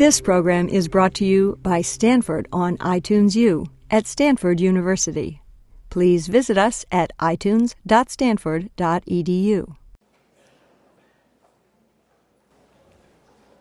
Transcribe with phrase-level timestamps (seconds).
[0.00, 5.42] This program is brought to you by Stanford on iTunes U at Stanford University.
[5.90, 9.76] Please visit us at itunes.stanford.edu.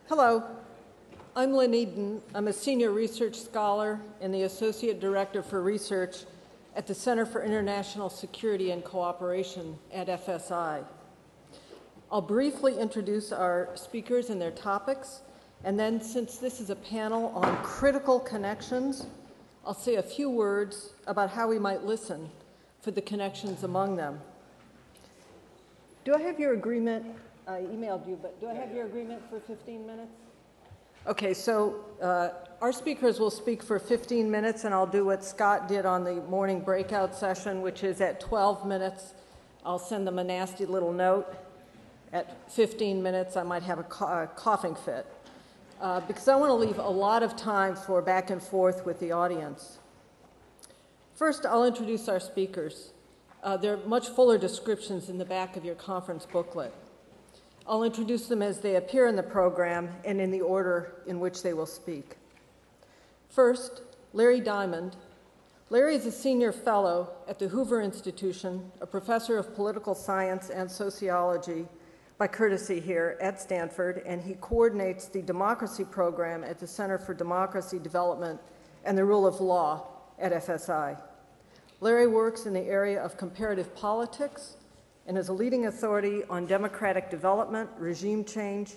[0.08, 0.44] Hello,
[1.36, 2.22] I'm Lynn Eden.
[2.34, 6.20] I'm a senior research scholar and the associate director for research
[6.74, 10.86] at the Center for International Security and Cooperation at FSI.
[12.10, 15.20] I'll briefly introduce our speakers and their topics,
[15.64, 19.06] and then, since this is a panel on critical connections,
[19.66, 22.30] I'll say a few words about how we might listen
[22.82, 24.22] for the connections among them.
[26.06, 27.06] Do I have your agreement?
[27.46, 30.12] I emailed you, but do I have your agreement for 15 minutes?
[31.08, 32.30] Okay, so uh,
[32.62, 36.16] our speakers will speak for 15 minutes, and I'll do what Scott did on the
[36.16, 39.14] morning breakout session, which is at 12 minutes.
[39.66, 41.36] I'll send them a nasty little note.
[42.14, 45.06] At 15 minutes, I might have a, a coughing fit
[45.80, 49.00] uh, because I want to leave a lot of time for back and forth with
[49.00, 49.80] the audience.
[51.16, 52.92] First, I'll introduce our speakers.
[53.44, 56.74] Uh, there are much fuller descriptions in the back of your conference booklet.
[57.68, 61.44] I'll introduce them as they appear in the program and in the order in which
[61.44, 62.18] they will speak.
[63.30, 64.96] First, Larry Diamond.
[65.70, 70.70] Larry is a senior fellow at the Hoover Institution, a professor of political science and
[70.70, 71.68] sociology
[72.20, 77.14] by courtesy here at Stanford, and he coordinates the democracy program at the Center for
[77.14, 78.38] Democracy Development
[78.84, 79.88] and the Rule of Law
[80.20, 81.02] at FSI.
[81.80, 84.58] Larry works in the area of comparative politics
[85.08, 88.74] and is a leading authority on democratic development, regime change,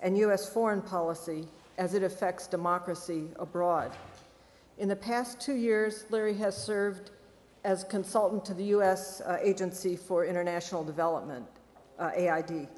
[0.00, 0.48] and U.S.
[0.48, 3.92] foreign policy as it affects democracy abroad.
[4.78, 7.10] In the past two years, Larry has served
[7.62, 9.20] as consultant to the U.S.
[9.20, 11.44] Uh, Agency for International Development,
[11.98, 12.68] uh, AID.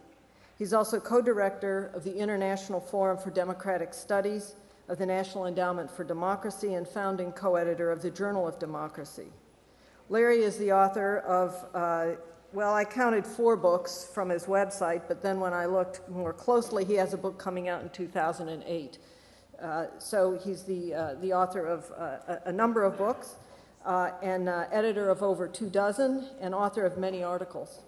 [0.58, 4.56] He's also co director of the International Forum for Democratic Studies
[4.88, 9.28] of the National Endowment for Democracy and founding co editor of the Journal of Democracy.
[10.08, 12.16] Larry is the author of, uh,
[12.52, 16.84] well, I counted four books from his website, but then when I looked more closely,
[16.84, 18.98] he has a book coming out in 2008.
[19.60, 23.34] Uh, so he's the, uh, the author of uh, a, a, number of books
[23.84, 27.80] uh, and uh, editor of over two dozen and author of many articles.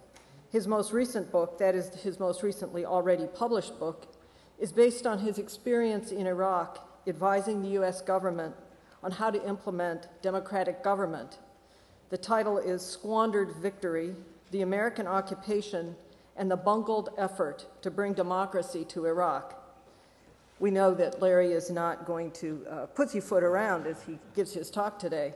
[0.51, 4.13] His most recent book, that is his most recently already published book,
[4.59, 8.01] is based on his experience in Iraq advising the U.S.
[8.01, 8.53] government
[9.01, 11.39] on how to implement democratic government.
[12.09, 14.13] The title is Squandered Victory
[14.51, 15.95] The American Occupation
[16.35, 19.57] and the Bungled Effort to Bring Democracy to Iraq.
[20.59, 24.69] We know that Larry is not going to uh, pussyfoot around as he gives his
[24.69, 25.33] talk today.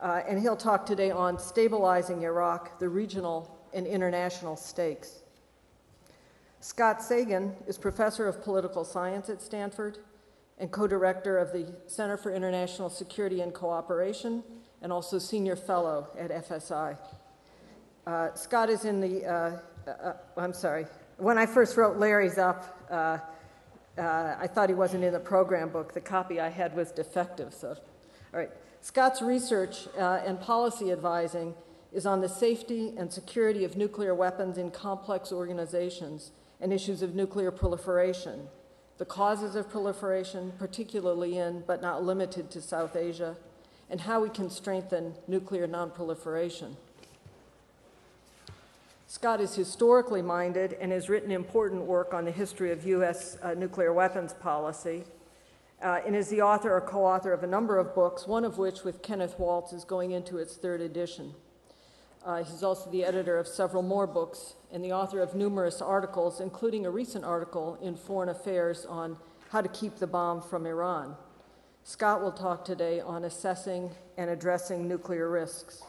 [0.00, 5.20] Uh, and he'll talk today on stabilizing Iraq, the regional and international stakes.
[6.60, 9.98] Scott Sagan is professor of political science at Stanford
[10.58, 14.44] and co director of the Center for International Security and Cooperation
[14.80, 16.96] and also senior fellow at FSI.
[18.06, 20.86] Uh, Scott is in the, uh, uh, uh, I'm sorry,
[21.18, 23.18] when I first wrote Larry's up, uh,
[23.98, 25.92] uh, I thought he wasn't in the program book.
[25.92, 28.50] The copy I had was defective, so, all right.
[28.80, 31.54] Scott's research and policy advising
[31.92, 36.30] is on the safety and security of nuclear weapons in complex organizations
[36.60, 38.48] and issues of nuclear proliferation,
[38.98, 43.36] the causes of proliferation, particularly in but not limited to South Asia,
[43.90, 46.76] and how we can strengthen nuclear nonproliferation.
[49.06, 53.36] Scott is historically minded and has written important work on the history of U.S.
[53.42, 55.04] Uh, nuclear weapons policy,
[55.82, 58.56] uh, and is the author or co author of a number of books, one of
[58.56, 61.34] which, with Kenneth Waltz, is going into its third edition.
[62.24, 66.40] Uh, he's also the editor of several more books and the author of numerous articles,
[66.40, 69.16] including a recent article in Foreign Affairs on
[69.50, 71.16] how to keep the bomb from Iran.
[71.82, 75.82] Scott will talk today on assessing and addressing nuclear risks.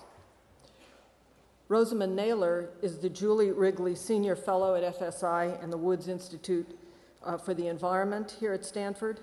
[1.67, 6.67] Rosamond Naylor is the Julie Wrigley Senior Fellow at FSI and the Woods Institute
[7.23, 9.19] uh, for the Environment here at Stanford.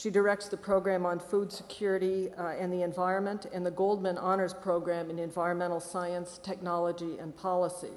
[0.00, 4.54] She directs the program on food security uh, and the environment and the Goldman Honors
[4.54, 7.90] Program in Environmental Science, Technology, and Policy.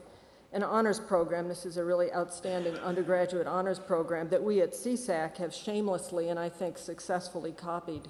[0.52, 5.38] An honors program, this is a really outstanding undergraduate honors program that we at CISAC
[5.38, 8.10] have shamelessly and I think successfully copied.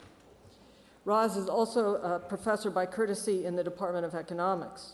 [1.06, 4.94] Roz is also a professor by courtesy in the Department of Economics.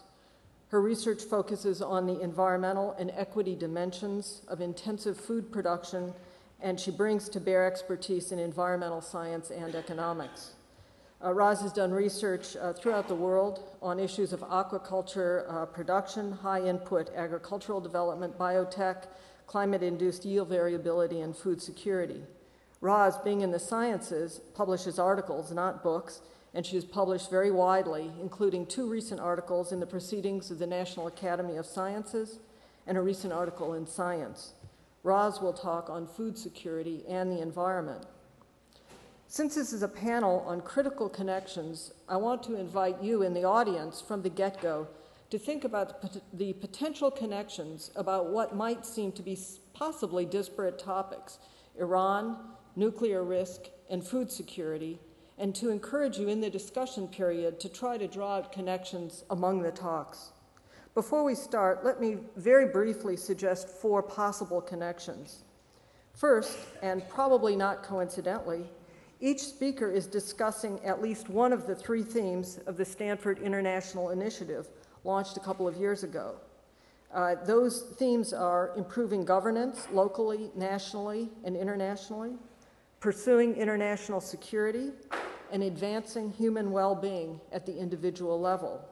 [0.72, 6.14] Her research focuses on the environmental and equity dimensions of intensive food production
[6.62, 10.54] and she brings to bear expertise in environmental science and economics.
[11.24, 16.32] Uh, Roz has done research uh, throughout the world on issues of aquaculture uh, production,
[16.32, 19.06] high input agricultural development, biotech,
[19.46, 22.22] climate induced yield variability, and food security.
[22.82, 26.22] Roz, being in the sciences, publishes articles, not books,
[26.54, 30.68] and she has published very widely, including two recent articles in the Proceedings of the
[30.68, 32.40] National Academy of Sciences
[32.88, 34.54] and a recent article in Science.
[35.04, 38.06] Roz will talk on food security and the environment.
[39.28, 43.44] Since this is a panel on critical connections, I want to invite you in the
[43.44, 44.88] audience from the get go
[45.30, 46.04] to think about
[46.34, 49.38] the potential connections about what might seem to be
[49.74, 51.38] possibly disparate topics
[51.78, 52.38] Iran,
[52.76, 55.00] nuclear risk, and food security,
[55.38, 59.62] and to encourage you in the discussion period to try to draw out connections among
[59.62, 60.32] the talks.
[60.96, 65.44] Before we start, let me very briefly suggest four possible connections.
[66.14, 68.66] First, and probably not coincidentally,
[69.22, 74.10] each speaker is discussing at least one of the three themes of the Stanford International
[74.10, 74.68] Initiative,
[75.04, 76.36] launched a couple of years ago.
[77.14, 82.34] Uh, those themes are improving governance locally, nationally, and internationally,
[83.00, 84.92] pursuing international security,
[85.52, 88.84] and advancing human well being at the individual level.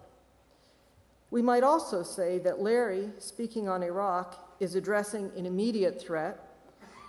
[1.30, 6.40] We might also say that Larry, speaking on Iraq, is addressing an immediate threat.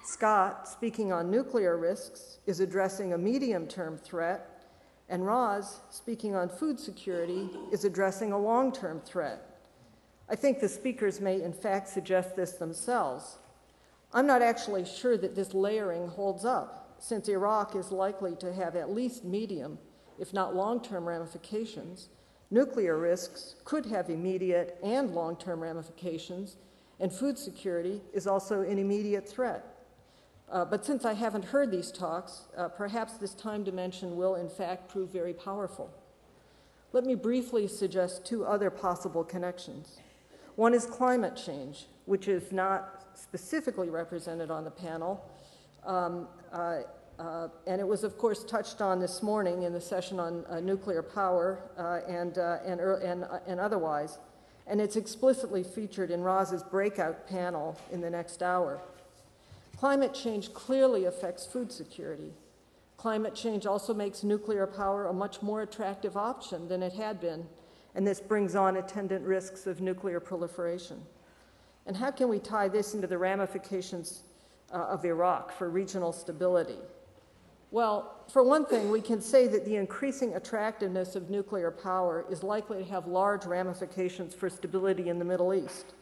[0.04, 4.64] Scott, speaking on nuclear risks, is addressing a medium term threat.
[5.08, 9.44] And Roz, speaking on food security, is addressing a long term threat.
[10.28, 13.38] I think the speakers may, in fact, suggest this themselves.
[14.12, 18.76] I'm not actually sure that this layering holds up, since Iraq is likely to have
[18.76, 19.78] at least medium,
[20.18, 22.08] if not long term ramifications.
[22.50, 26.56] Nuclear risks could have immediate and long term ramifications,
[26.98, 29.64] and food security is also an immediate threat.
[30.50, 34.48] Uh, but since I haven't heard these talks, uh, perhaps this time dimension will in
[34.48, 35.90] fact prove very powerful.
[36.92, 39.98] Let me briefly suggest two other possible connections.
[40.56, 45.22] One is climate change, which is not specifically represented on the panel.
[45.84, 46.78] Um, uh,
[47.18, 50.60] uh, and it was, of course, touched on this morning in the session on uh,
[50.60, 54.18] nuclear power uh, and, uh, and, and, and otherwise.
[54.66, 58.80] And it's explicitly featured in Roz's breakout panel in the next hour.
[59.78, 62.32] Climate change clearly affects food security.
[62.96, 67.46] Climate change also makes nuclear power a much more attractive option than it had been,
[67.94, 71.00] and this brings on attendant risks of nuclear proliferation.
[71.86, 74.22] And how can we tie this into the ramifications
[74.72, 76.78] uh, of Iraq for regional stability?
[77.70, 82.42] Well, for one thing, we can say that the increasing attractiveness of nuclear power is
[82.42, 85.92] likely to have large ramifications for stability in the Middle East.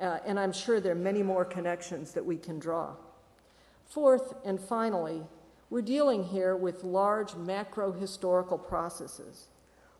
[0.00, 2.94] Uh, and I'm sure there are many more connections that we can draw.
[3.86, 5.22] Fourth and finally,
[5.70, 9.48] we're dealing here with large macro historical processes.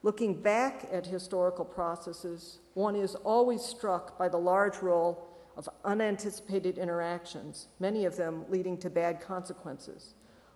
[0.03, 6.77] Looking back at historical processes, one is always struck by the large role of unanticipated
[6.77, 10.15] interactions, many of them leading to bad consequences.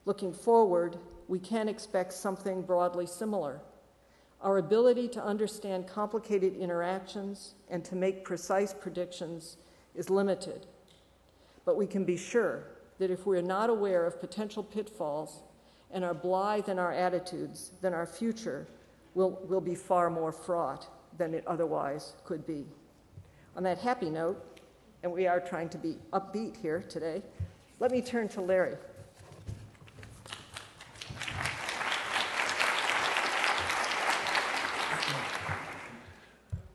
[0.08, 0.96] Looking forward,
[1.28, 3.60] we can expect something broadly similar.
[4.40, 9.58] Our ability to understand complicated interactions and to make precise predictions
[9.94, 10.66] is limited.
[11.66, 12.64] But we can be sure
[12.99, 15.43] that if we're not aware of potential pitfalls
[15.90, 18.66] and are blithe in our attitudes, then our future
[19.12, 20.88] will, will be far more fraught
[21.19, 22.64] than it otherwise could be.
[23.56, 24.43] On that happy note,
[25.02, 27.22] and we are trying to be upbeat here today,
[27.79, 28.79] let me turn to Larry.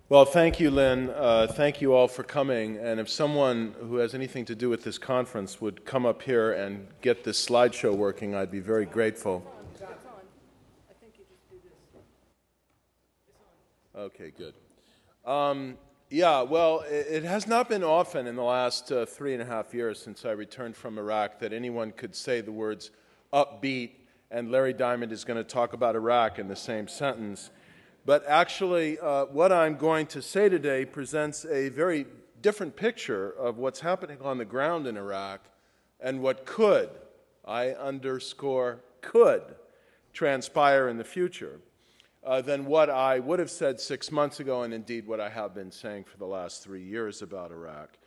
[0.09, 1.09] Well, thank you, Lynn.
[1.11, 2.77] Uh, thank you all for coming.
[2.77, 6.51] And if someone who has anything to do with this conference would come up here
[6.51, 9.49] and get this slideshow working, I'd be very grateful.
[13.95, 14.55] Okay, good.
[15.23, 15.77] Um,
[16.09, 19.45] yeah, well, it, it, has not been often in the last uh, three and a
[19.45, 22.91] half years since I returned from Iraq that anyone could say the words
[23.31, 23.91] upbeat
[24.29, 27.51] and Larry Diamond is going to talk about Iraq in the same sentence.
[28.05, 32.05] But actually, uh, what I'm going to say today presents a very
[32.41, 35.39] different picture of what's happening on the ground in Iraq
[36.01, 36.89] and what could,
[37.45, 39.43] I underscore could,
[40.11, 41.61] transpire in the future
[42.25, 45.55] uh, than what I would have said six months ago, and indeed what I have
[45.55, 47.97] been saying for the last three years about Iraq.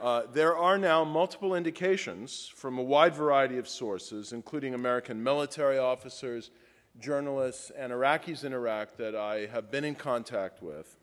[0.00, 5.78] Uh, there are now multiple indications from a wide variety of sources, including American military
[5.78, 6.50] officers
[6.98, 10.96] journalists and Iraqis in Iraq that I have been in contact with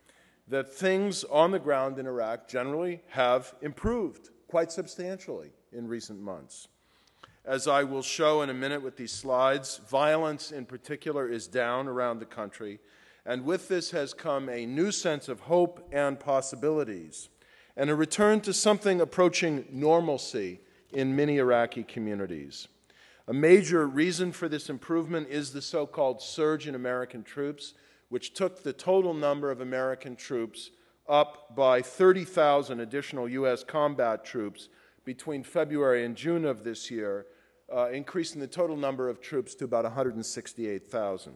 [0.48, 6.68] that things on the ground in Iraq generally have improved quite substantially in recent months.
[7.44, 11.88] As I will show in a minute with these slides, violence in particular is down
[11.88, 12.80] around the country,
[13.24, 17.28] and with this has come a new sense of hope and possibilities,
[17.76, 20.60] and a return to something approaching normalcy
[20.92, 22.68] in many Iraqi communities.
[23.30, 27.74] A major reason for this improvement is the so called surge in American troops,
[28.08, 30.70] which took the total number of American troops
[31.08, 33.62] up by 30,000 additional U.S.
[33.62, 34.68] combat troops
[35.04, 37.26] between February and June of this year,
[37.72, 41.32] uh, increasing the total number of troops to about 168,000.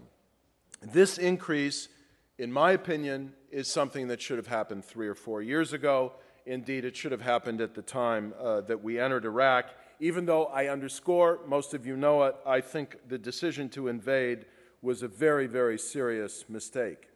[0.82, 1.90] This increase,
[2.38, 6.14] in my opinion, is something that should have happened three or four years ago.
[6.44, 9.66] Indeed, it should have happened at the time uh, that we entered Iraq.
[10.04, 14.44] Even though I underscore, most of you know it, I think the decision to invade
[14.82, 17.08] was a very, very serious mistake.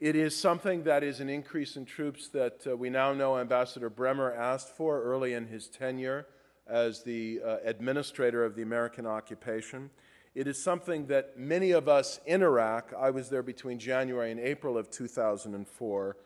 [0.00, 3.90] It is something that is an increase in troops that uh, we now know Ambassador
[3.90, 6.26] Bremer asked for early in his tenure
[6.66, 9.90] as the uh, administrator of the American occupation.
[10.34, 14.40] It is something that many of us in Iraq, I was there between January and
[14.40, 16.16] April of 2004,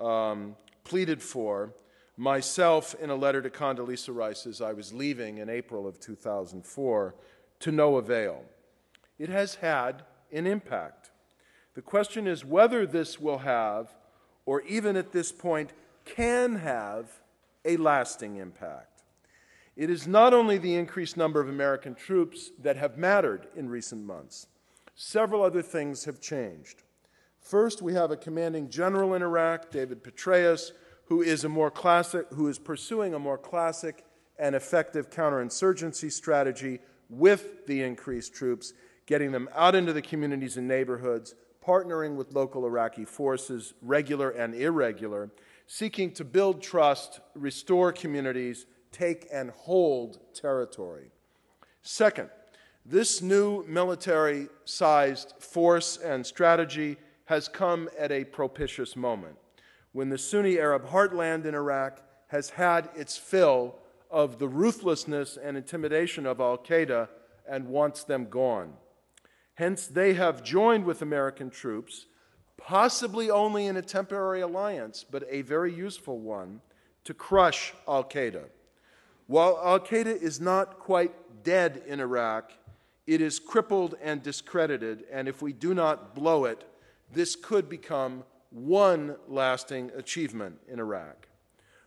[0.00, 1.72] um, pleaded for.
[2.16, 7.14] Myself, in a letter to Condoleezza Rice as I was leaving in April of 2004,
[7.60, 8.44] to no avail.
[9.18, 10.02] It has had
[10.32, 11.10] an impact.
[11.74, 13.94] The question is whether this will have,
[14.46, 15.72] or even at this point,
[16.04, 17.10] can have
[17.64, 19.02] a lasting impact.
[19.76, 24.04] It is not only the increased number of American troops that have mattered in recent
[24.04, 24.46] months,
[24.94, 26.82] several other things have changed.
[27.40, 30.70] First, we have a commanding general in Iraq, David Petraeus,
[31.06, 34.04] who is, a more classic, who is pursuing a more classic
[34.38, 38.72] and effective counterinsurgency strategy with the increased troops,
[39.06, 41.34] getting them out into the communities and neighborhoods,
[41.64, 45.30] partnering with local Iraqi forces, regular and irregular,
[45.66, 51.10] seeking to build trust, restore communities, take and hold territory.
[51.82, 52.30] Second,
[52.86, 56.96] this new military sized force and strategy
[57.26, 59.36] has come at a propitious moment
[59.94, 63.76] when the Sunni Arab heartland in Iraq has had its fill
[64.10, 67.08] of the ruthlessness and intimidation of Al Qaeda
[67.48, 68.72] and wants them gone.
[69.54, 72.06] Hence, they have joined with American troops,
[72.56, 76.60] possibly only in a temporary alliance, but a very useful one,
[77.04, 78.46] to crush Al Qaeda.
[79.28, 82.50] While Al Qaeda is not quite dead in Iraq,
[83.06, 86.64] it is crippled and discredited, and if we do not blow it,
[87.12, 88.24] this could become
[88.54, 91.28] one lasting achievement in Iraq.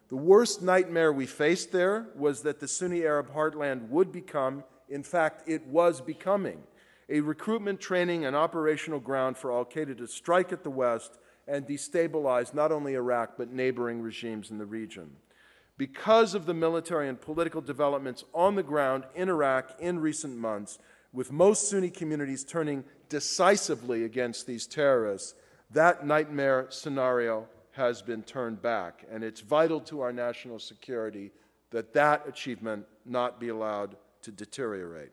[0.10, 5.04] The worst nightmare we faced there was that the Sunni Arab heartland would become, in
[5.04, 6.62] fact, it was becoming,
[7.10, 11.66] a recruitment, training, and operational ground for Al Qaeda to strike at the West and
[11.66, 15.12] destabilize not only Iraq but neighboring regimes in the region
[15.78, 20.80] because of the military and political developments on the ground in Iraq in recent months,
[21.14, 25.36] with most Sunni communities turning decisively against these terrorists,
[25.72, 29.06] that nightmare scenario has been turned back.
[29.12, 31.32] And it's vital to our national security
[31.72, 35.12] that that achievement not be allowed to deteriorate.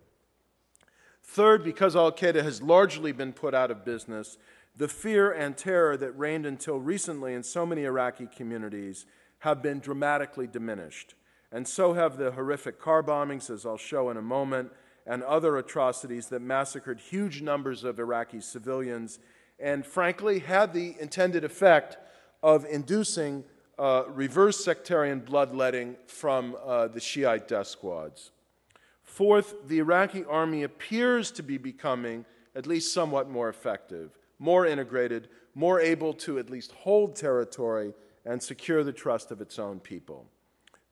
[1.23, 4.39] Third, because Al Qaeda has largely been put out of business,
[4.77, 9.07] the fear and terror that reigned until recently in so many Iraqi communities
[9.41, 11.15] have been dramatically diminished.
[11.53, 14.73] And so have the horrific car bombings, as I'll show in a moment,
[15.07, 19.19] and other atrocities that massacred huge numbers of Iraqi civilians
[19.59, 21.97] and, frankly, had the intended effect
[22.43, 23.45] of inducing
[23.79, 28.31] uh, reverse sectarian bloodletting from uh, the Shiite death squads.
[29.03, 35.29] Fourth, the Iraqi army appears to be becoming at least somewhat more effective, more integrated,
[35.55, 37.95] more able to at least hold territory
[38.25, 40.27] and secure the trust of its own people.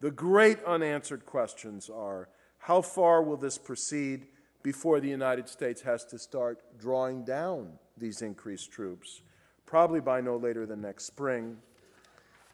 [0.01, 2.29] The great unanswered questions are
[2.59, 4.27] how far will this proceed
[4.63, 9.23] before the United States has to start drawing down these increased troops,
[9.67, 11.57] probably by no later than next spring,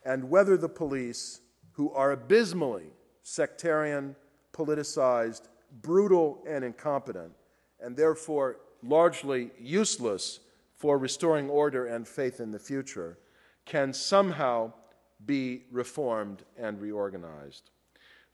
[0.04, 1.40] and whether the police,
[1.72, 2.86] who are abysmally
[3.22, 4.16] sectarian,
[4.52, 5.42] politicized,
[5.82, 7.32] brutal, and incompetent,
[7.80, 10.40] and therefore largely useless
[10.76, 13.18] for restoring order and faith in the future,
[13.64, 14.72] can somehow
[15.26, 17.70] be reformed and reorganized.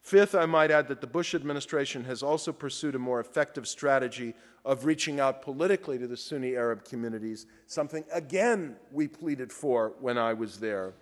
[0.04, 4.34] Fifth, I might add that the Bush administration has also pursued a more effective strategy
[4.62, 10.18] of reaching out politically to the Sunni Arab communities, something again we pleaded for when
[10.18, 10.92] I was there,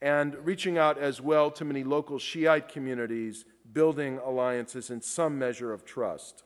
[0.00, 5.72] and reaching out as well to many local Shiite communities, building alliances in some measure
[5.72, 6.44] of trust.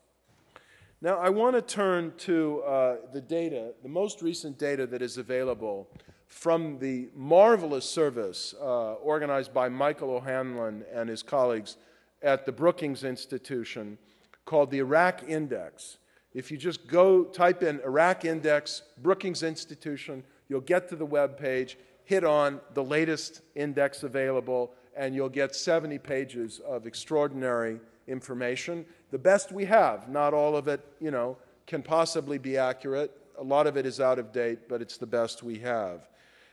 [1.03, 5.19] Now, I want to turn to uh, the data, the most recent data that is
[5.19, 5.91] available
[6.27, 11.77] from the marvelous service uh, organized by Michael O'Hanlon and his colleagues
[12.23, 13.99] at the Brookings Institution
[14.45, 15.99] called the Iraq Index.
[16.35, 21.39] If you just go type in Iraq Index, Brookings Institution, you'll get to the web
[21.39, 28.85] page, hit on the latest index available, and you'll get 70 pages of extraordinary information.
[29.11, 33.11] The best we have, not all of it, you know, can possibly be accurate.
[33.39, 36.09] A lot of it is out of date, but it's the best we have.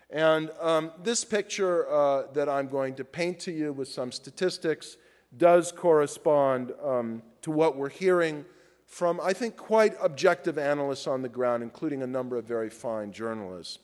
[0.09, 4.97] And um, this picture uh, that I'm going to paint to you with some statistics
[5.37, 8.45] does correspond um, to what we're hearing
[8.85, 13.11] from, I think, quite objective analysts on the ground, including a number of very fine
[13.11, 13.79] journalists.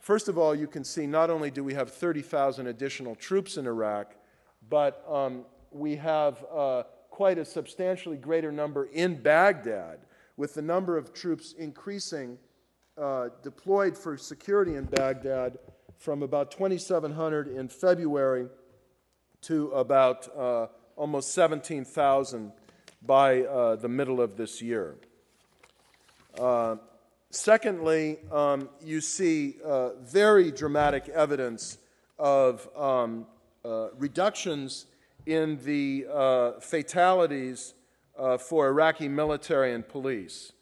[0.00, 3.66] First of all, you can see not only do we have 30,000 additional troops in
[3.66, 4.14] Iraq,
[4.68, 10.00] but um, we have uh, quite a substantially greater number in Baghdad,
[10.36, 12.38] with the number of troops increasing
[12.96, 15.58] uh, deployed for security in Baghdad
[15.98, 18.46] from about 2,700 in February
[19.42, 20.66] to about uh,
[20.98, 22.52] almost 17,000
[23.06, 24.96] by uh, the middle of this year.
[26.36, 26.76] Uh,
[27.30, 31.78] secondly, um, you see uh, very dramatic evidence
[32.18, 33.26] of um,
[33.64, 34.86] uh, reductions
[35.24, 37.74] in the uh, fatalities
[38.18, 40.52] uh, for Iraqi military and police.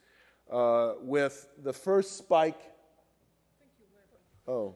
[1.03, 2.61] with the first spike.
[4.47, 4.75] Oh.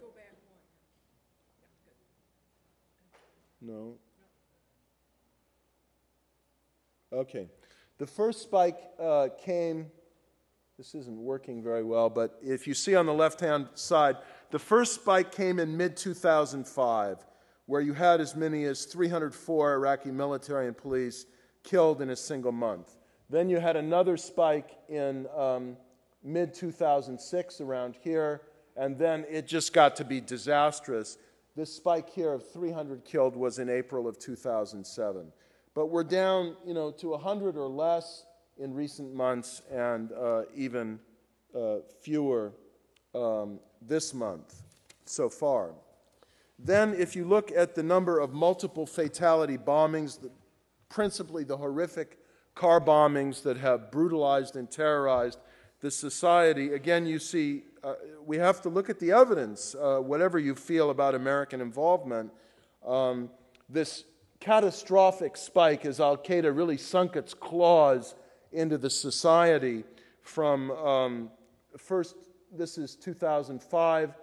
[3.60, 3.98] No.
[7.12, 7.48] Okay.
[7.98, 9.86] The first spike uh, came,
[10.78, 14.16] this isn't working very well, but if you see on the left hand side,
[14.50, 17.18] the first spike came in mid 2005,
[17.66, 21.26] where you had as many as 304 Iraqi military and police
[21.62, 22.96] killed in a single month.
[23.28, 25.76] Then you had another spike in um,
[26.22, 28.42] mid 2006 around here,
[28.76, 31.18] and then it just got to be disastrous.
[31.56, 35.32] This spike here of 300 killed was in April of 2007
[35.74, 38.26] but we're down, you know, to 100 or less
[38.58, 40.98] in recent months and uh, even
[41.54, 42.52] uh, fewer
[43.14, 44.62] um, this month
[45.04, 45.72] so far.
[46.58, 50.30] Then, if you look at the number of multiple fatality bombings, the,
[50.88, 52.18] principally the horrific
[52.54, 55.38] car bombings that have brutalized and terrorized
[55.80, 57.94] the society, again, you see uh,
[58.26, 62.30] we have to look at the evidence, uh, whatever you feel about American involvement.
[62.86, 63.30] Um,
[63.70, 64.04] this
[64.40, 68.14] catastrophic spike as Al Qaeda really sunk its claws
[68.52, 69.84] into the society
[70.22, 71.30] from um,
[71.76, 72.16] first,
[72.52, 74.14] this is 2005,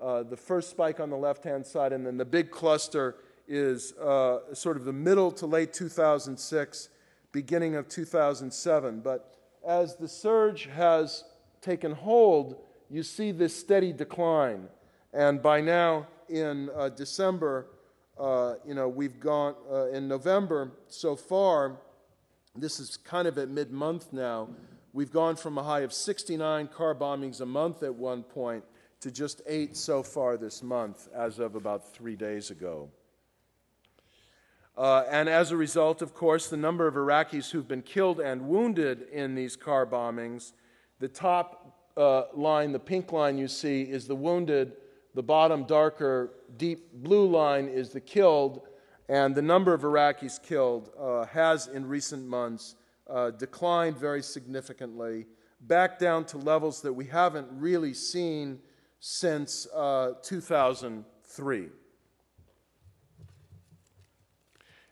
[0.00, 3.92] uh, the first spike on the left hand side, and then the big cluster is
[3.94, 6.88] uh, sort of the middle to late 2006,
[7.32, 9.00] beginning of 2007.
[9.00, 9.34] But
[9.66, 11.24] as the surge has
[11.60, 12.56] taken hold,
[12.88, 14.68] you see this steady decline.
[15.12, 17.66] And by now, in uh, December,
[18.18, 21.76] uh, you know, we've gone uh, in November so far,
[22.56, 24.48] this is kind of at mid month now,
[24.92, 28.64] we've gone from a high of 69 car bombings a month at one point
[29.00, 32.88] to just eight so far this month, as of about three days ago.
[34.76, 38.48] Uh, and as a result, of course, the number of Iraqis who've been killed and
[38.48, 40.52] wounded in these car bombings,
[41.00, 44.72] the top uh, line, the pink line you see, is the wounded
[45.18, 48.60] the bottom, darker, deep blue line is the killed,
[49.08, 52.76] and the number of Iraqis killed uh, has in recent months
[53.10, 55.26] uh, declined very significantly,
[55.62, 58.60] back down to levels that we haven't really seen
[59.00, 61.66] since uh, 2003.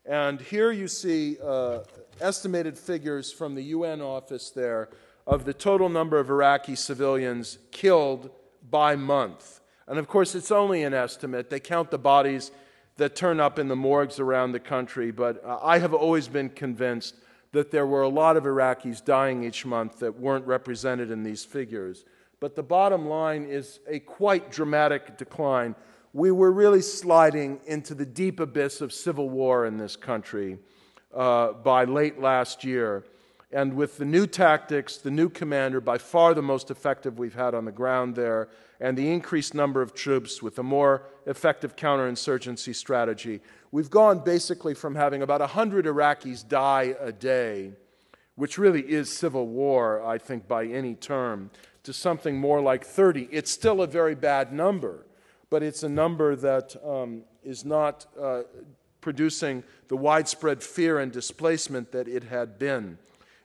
[0.07, 1.83] And here you see uh,
[2.21, 4.89] estimated figures from the UN office there
[5.25, 8.33] of the total number of Iraqi civilians killed
[8.69, 9.56] by month.
[9.89, 11.51] And of course, it's only an estimate.
[11.51, 12.51] They count the bodies
[12.97, 16.49] that turn up in the morgues around the country, but uh, I have always been
[16.49, 17.15] convinced
[17.53, 21.45] that there were a lot of Iraqis dying each month that weren't represented in these
[21.45, 22.05] figures.
[22.41, 25.75] But the bottom line is a quite dramatic decline.
[26.13, 30.59] We were really sliding into the deep abyss of civil war in this country
[31.15, 33.05] uh, by late last year.
[33.53, 37.55] And with the new tactics, the new commander, by far the most effective we've had
[37.55, 38.49] on the ground there,
[38.81, 44.75] and the increased number of troops with a more effective counterinsurgency strategy, we've gone basically
[44.75, 47.73] from having about 100 Iraqis die a day,
[48.35, 51.51] which really is civil war, I think, by any term,
[51.85, 53.29] to something more like 30.
[53.31, 55.07] It's still a very bad number,
[55.51, 58.43] but it's a number that um, is not uh,
[59.01, 62.99] producing the widespread fear and displacement that it had been.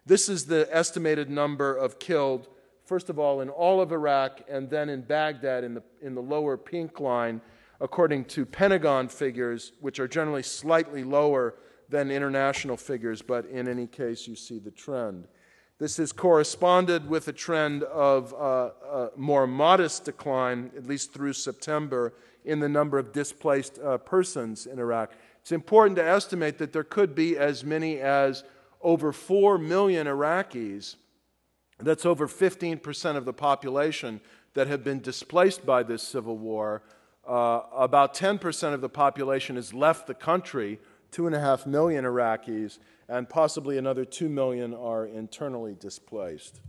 [0.05, 2.49] This is the estimated number of killed,
[2.91, 6.21] first of all, in all of Iraq and then in Baghdad in the, in the
[6.21, 7.39] lower pink line,
[7.79, 11.55] according to Pentagon figures, which are generally slightly lower
[11.87, 15.29] than international figures, but in any case, you see the trend.
[15.79, 21.31] This has corresponded with a trend of uh, a more modest decline, at least through
[21.31, 25.13] September, in the number of displaced uh, persons in Iraq.
[25.39, 28.43] It's important to estimate that there could be as many as
[28.81, 30.97] over 4 million Iraqis,
[31.81, 34.21] that's over 15% of the population,
[34.53, 36.83] that have been displaced by this civil war.
[37.27, 40.79] Uh, about 10% of the population has left the country,
[41.11, 46.61] 2.5 million Iraqis, and possibly another 2 million are internally displaced.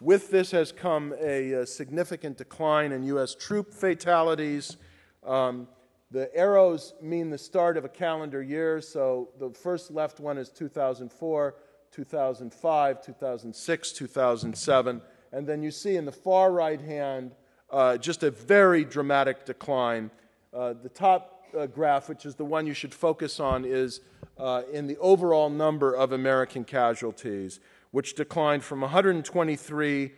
[0.00, 3.34] With this has come a, a significant decline in U.S.
[3.34, 4.76] troop fatalities.
[5.24, 5.68] Um,
[6.10, 10.50] the arrows mean the start of a calendar year, so the first left one is
[10.50, 11.54] 2004,
[11.92, 15.02] 2005, 2006, 2007.
[15.32, 17.34] And then you see in the far right hand
[17.70, 20.10] uh, just a very dramatic decline.
[20.52, 24.00] Uh, the top uh, graph, which is the one you should focus on, is
[24.38, 30.12] uh, in the overall number of American casualties, which declined from 123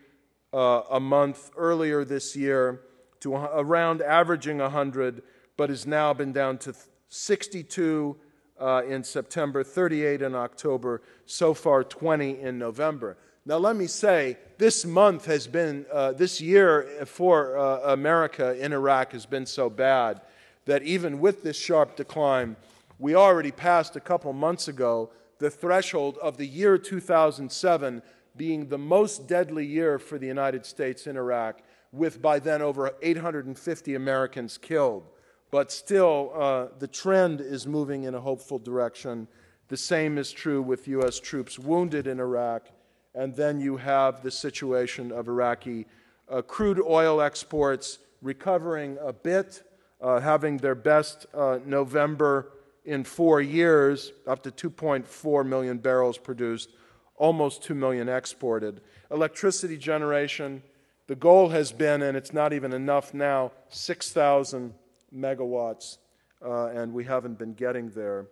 [0.52, 2.82] uh, a month earlier this year
[3.20, 5.22] to around averaging 100,
[5.56, 6.74] but has now been down to
[7.08, 8.16] 62
[8.64, 13.18] uh, in September, 38 in October, so far 20 in November.
[13.44, 18.72] Now, let me say, this month has been, uh, this year for uh, America in
[18.72, 20.22] Iraq has been so bad
[20.64, 22.56] that even with this sharp decline,
[22.98, 28.00] we already passed a couple months ago the threshold of the year 2007
[28.34, 31.60] being the most deadly year for the United States in Iraq,
[31.92, 35.06] with by then over 850 Americans killed.
[35.54, 39.28] But still, uh, the trend is moving in a hopeful direction.
[39.68, 41.20] The same is true with U.S.
[41.20, 42.66] troops wounded in Iraq.
[43.14, 45.86] And then you have the situation of Iraqi
[46.28, 49.62] uh, crude oil exports recovering a bit,
[50.00, 52.50] uh, having their best uh, November
[52.84, 56.70] in four years, up to 2.4 million barrels produced,
[57.14, 58.80] almost 2 million exported.
[59.08, 60.64] Electricity generation,
[61.06, 64.74] the goal has been, and it's not even enough now, 6,000
[65.14, 65.98] megawatts,
[66.44, 68.26] uh, and we haven't been getting there.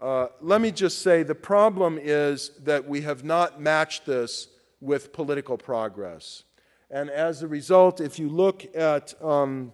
[0.00, 4.48] Uh, let me just say the problem is that we have not matched this
[4.80, 6.44] with political progress.
[6.90, 9.72] And as a result, if you look at um,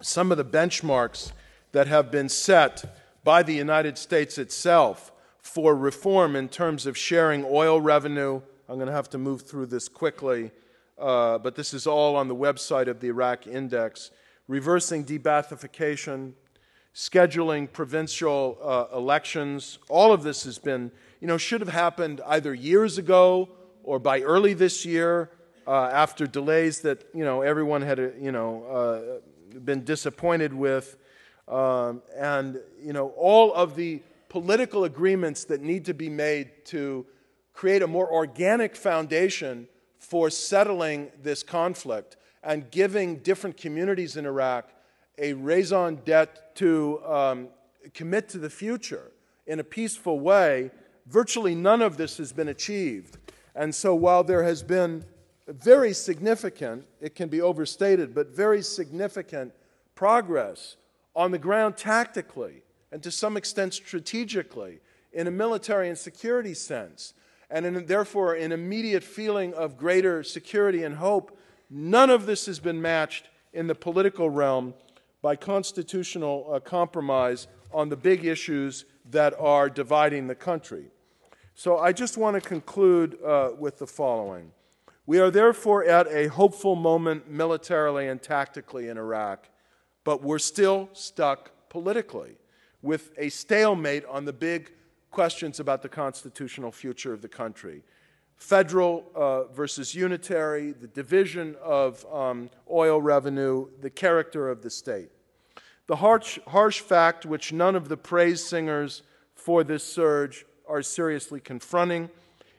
[0.00, 1.32] some of the benchmarks
[1.72, 7.44] that have been set by the United States itself for reform in terms of sharing
[7.44, 8.40] oil revenue.
[8.68, 10.50] I'm going to have to move through this quickly,
[10.98, 14.10] uh, but this is all on the website of the Iraq Index.
[14.48, 16.32] Reversing de-Baathification,
[16.94, 22.52] scheduling provincial uh, elections, all of this has been, you know, should have happened either
[22.52, 23.48] years ago
[23.84, 25.30] or by early this year
[25.66, 30.96] uh, after delays that, you know, everyone had, uh, you know, uh, been disappointed with.
[31.48, 37.06] Um, and you know all of the political agreements that need to be made to
[37.54, 39.66] create a more organic foundation
[39.98, 44.70] for settling this conflict and giving different communities in Iraq
[45.18, 47.48] a raison d'etre to um,
[47.94, 49.10] commit to the future
[49.46, 50.70] in a peaceful way,
[51.06, 53.18] virtually none of this has been achieved.
[53.54, 55.04] And so while there has been
[55.48, 59.52] very significant, it can be overstated, but very significant
[59.94, 60.76] progress
[61.16, 64.80] on the ground tactically and to some extent strategically
[65.12, 67.14] in a military and security sense,
[67.50, 71.38] and in, therefore an immediate feeling of greater security and hope,
[71.70, 74.74] none of this has been matched in the political realm
[75.22, 80.86] by constitutional uh, compromise on the big issues that are dividing the country.
[81.54, 84.52] So I just want to conclude uh, with the following.
[85.06, 89.48] We are therefore at a hopeful moment militarily and tactically in Iraq
[90.08, 92.38] but we're still stuck politically
[92.80, 94.72] with a stalemate on the big
[95.10, 97.82] questions about the constitutional future of the country
[98.38, 105.10] federal uh, versus unitary, the division of um, oil revenue, the character of the state.
[105.88, 109.02] The harsh, harsh fact, which none of the praise singers
[109.34, 112.10] for this surge are seriously confronting,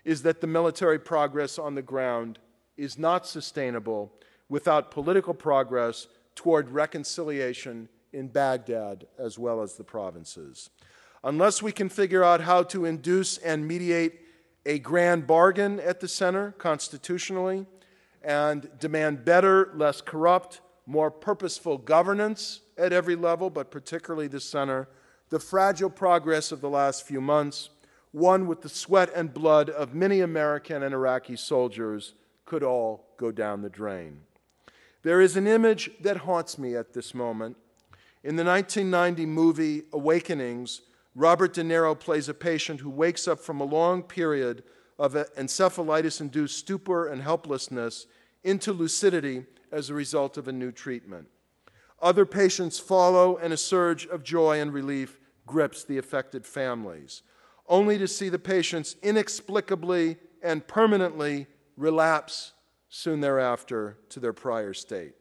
[0.03, 2.39] is that the military progress on the ground
[2.75, 4.11] is not sustainable
[4.49, 10.69] without political progress toward reconciliation in Baghdad as well as the provinces.
[11.23, 14.21] Unless we can figure out how to induce and mediate
[14.65, 17.65] a grand bargain at the center constitutionally
[18.21, 24.87] and demand better, less corrupt, more purposeful governance at every level, but particularly the center,
[25.29, 27.69] the fragile progress of the last few months,
[28.11, 32.13] won with the sweat and blood of many American and Iraqi soldiers,
[32.45, 34.21] could all go down the drain.
[35.03, 37.55] There is an image that haunts me at this moment.
[38.23, 40.81] In the 1990 movie Awakenings,
[41.15, 44.63] Robert De Niro plays a patient who wakes up from a long period
[44.97, 48.05] of encephalitis induced stupor and helplessness
[48.43, 51.27] into lucidity as a result of a new treatment.
[52.01, 57.23] Other patients follow, and a surge of joy and relief grips the affected families,
[57.67, 62.53] only to see the patients inexplicably and permanently relapse
[62.87, 65.13] soon thereafter to their prior state.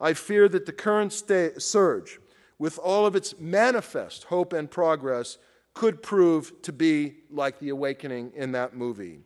[0.00, 2.18] I fear that the current surge,
[2.60, 5.38] with all of its manifest hope and progress,
[5.72, 9.20] could prove to be like the awakening in that movie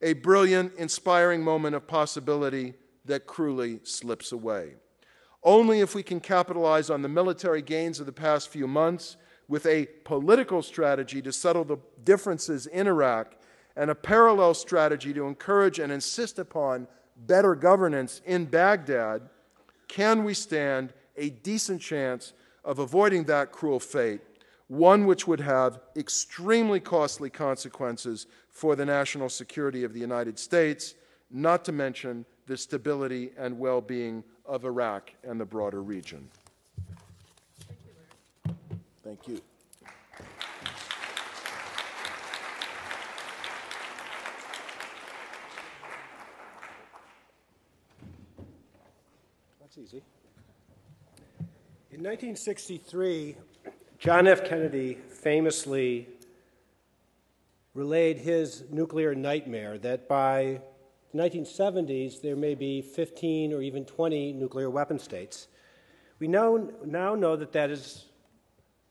[0.00, 2.72] a brilliant, inspiring moment of possibility
[3.04, 4.74] that cruelly slips away.
[5.42, 9.16] Only if we can capitalize on the military gains of the past few months
[9.48, 13.34] with a political strategy to settle the differences in Iraq
[13.74, 19.28] and a parallel strategy to encourage and insist upon better governance in Baghdad
[19.88, 22.34] can we stand a decent chance
[22.68, 24.20] of avoiding that cruel fate,
[24.66, 30.94] one which would have extremely costly consequences for the national security of the United States,
[31.30, 36.28] not to mention the stability and well being of Iraq and the broader region.
[39.02, 39.40] Thank you.
[49.58, 50.02] That's easy.
[51.98, 53.34] In 1963,
[53.98, 54.44] John F.
[54.44, 56.06] Kennedy famously
[57.74, 60.60] relayed his nuclear nightmare that by
[61.12, 65.48] the 1970s there may be 15 or even 20 nuclear weapon states.
[66.20, 68.04] We know, now know that that is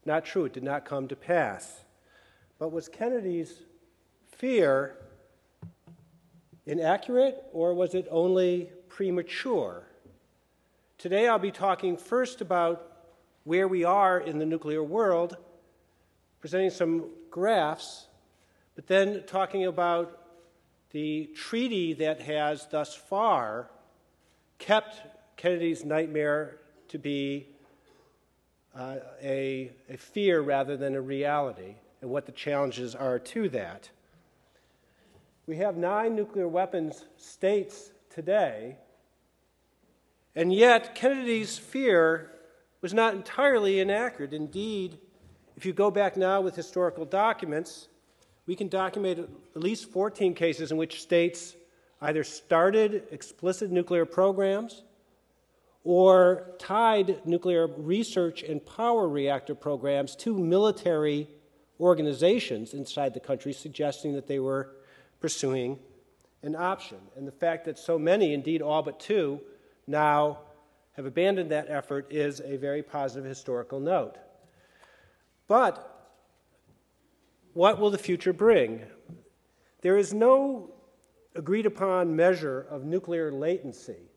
[0.04, 0.44] not true.
[0.44, 1.86] It did not come to pass.
[2.60, 3.62] But was Kennedy's
[4.34, 4.98] fear
[6.66, 9.88] inaccurate or was it only premature?
[10.98, 12.87] Today I'll be talking first about
[13.48, 15.38] where we are in the nuclear world,
[16.42, 18.08] presenting some graphs,
[18.76, 20.20] but then talking about
[20.92, 23.70] the treaty that has thus far
[24.60, 25.00] kept
[25.38, 26.58] Kennedy's nightmare
[26.90, 27.48] to be
[28.76, 33.90] uh, a, a fear rather than a reality, and what the challenges are to that.
[35.46, 38.76] We have nine nuclear weapons states today
[40.38, 42.30] and yet, Kennedy's fear
[42.82, 44.34] was not entirely inaccurate.
[44.34, 44.98] Indeed,
[45.56, 47.88] if you go back now with historical documents,
[48.46, 51.56] we can document at least 14 cases in which states
[52.02, 54.84] either started explicit nuclear programs
[55.84, 61.28] or tied nuclear research and power reactor programs to military
[61.80, 64.70] organizations inside the country, suggesting that they were
[65.20, 65.80] pursuing
[66.44, 66.98] an option.
[67.16, 69.42] And the fact that so many, indeed all but two,
[69.88, 70.40] now
[70.98, 74.18] have abandoned that effort is a very positive historical note.
[75.48, 75.94] But
[77.54, 78.82] what will the future bring?
[79.82, 80.74] There is no
[81.36, 84.10] agreed upon measure of nuclear latency.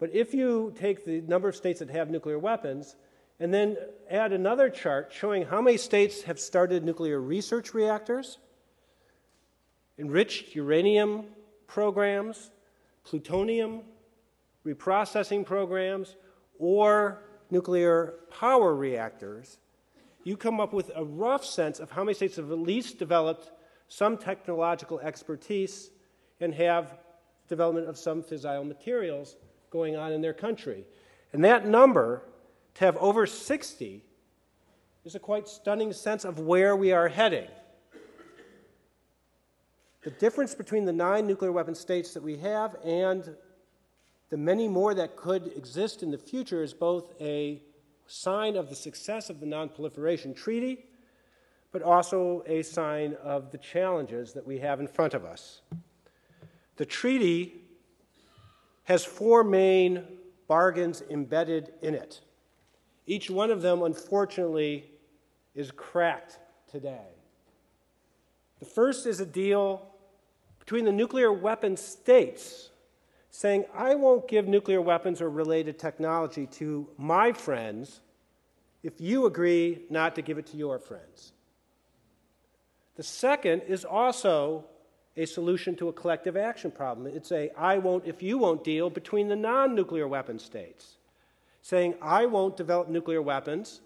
[0.00, 2.96] But if you take the number of states that have nuclear weapons
[3.38, 3.76] and then
[4.10, 8.38] add another chart showing how many states have started nuclear research reactors,
[9.96, 11.26] enriched uranium
[11.68, 12.50] programs,
[13.04, 13.82] plutonium
[14.66, 16.16] reprocessing programs,
[16.58, 19.58] or nuclear power reactors,
[20.24, 23.50] you come up with a rough sense of how many states have at least developed
[23.88, 25.90] some technological expertise
[26.40, 26.98] and have
[27.48, 29.36] development of some fissile materials
[29.70, 30.84] going on in their country.
[31.32, 32.22] And that number,
[32.74, 34.02] to have over 60,
[35.04, 37.48] is a quite stunning sense of where we are heading.
[40.02, 43.36] The difference between the nine nuclear weapon states that we have and
[44.30, 47.60] the many more that could exist in the future is both a
[48.06, 50.86] sign of the success of the Non-Proliferation Treaty,
[51.72, 55.62] but also a sign of the challenges that we have in front of us.
[56.76, 57.54] The treaty
[58.84, 60.04] has four main
[60.48, 62.20] bargains embedded in it.
[63.06, 64.90] Each one of them, unfortunately,
[65.54, 66.38] is cracked
[66.70, 67.06] today.
[68.60, 69.86] The first is a deal
[70.58, 72.70] between the nuclear weapon states
[73.30, 78.00] saying, I won't give nuclear weapons or related technology to my friends
[78.82, 81.32] if you agree not to give it to your friends.
[82.96, 84.64] The second is also
[85.16, 87.06] a solution to a collective action problem.
[87.06, 90.96] It's a I won't if you won't deal between the non nuclear weapon states,
[91.62, 93.80] saying, I won't develop nuclear weapons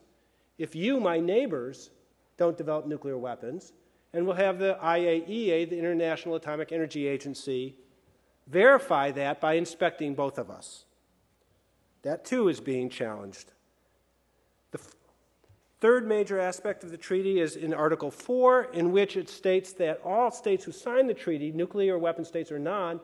[0.59, 1.91] if you, my neighbors,
[2.37, 3.73] don't develop nuclear weapons.
[4.13, 7.75] And we'll have the IAEA, the International Atomic Energy Agency,
[8.47, 10.85] verify that by inspecting both of us.
[12.03, 13.53] That too is being challenged.
[14.73, 14.81] The
[15.81, 20.01] third major aspect of the treaty is in Article 4, in which it states that
[20.05, 23.01] all states who sign the treaty, nuclear weapon states or non,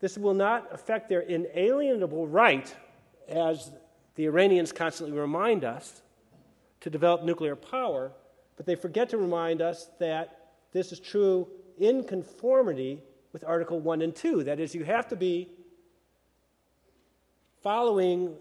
[0.00, 2.74] this will not affect their inalienable right,
[3.28, 3.72] as
[4.14, 6.02] the Iranians constantly remind us,
[6.80, 8.12] to develop nuclear power,
[8.56, 13.02] but they forget to remind us that this is true in conformity
[13.38, 14.44] with Article 1 and 2.
[14.44, 15.48] That is, you have to be
[17.62, 18.34] following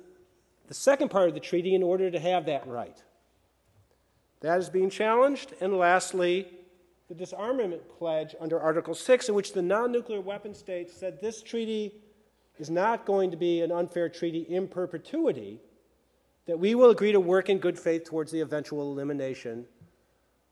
[0.68, 2.98] the second part of the treaty in order to have that right.
[4.42, 5.54] That is being challenged.
[5.62, 6.48] And lastly,
[7.10, 11.44] the disarmament pledge under Article 6, in which the non nuclear weapon states said this
[11.44, 11.94] treaty
[12.58, 15.60] is not going to be an unfair treaty in perpetuity,
[16.48, 19.68] that we will agree to work in good faith towards the eventual elimination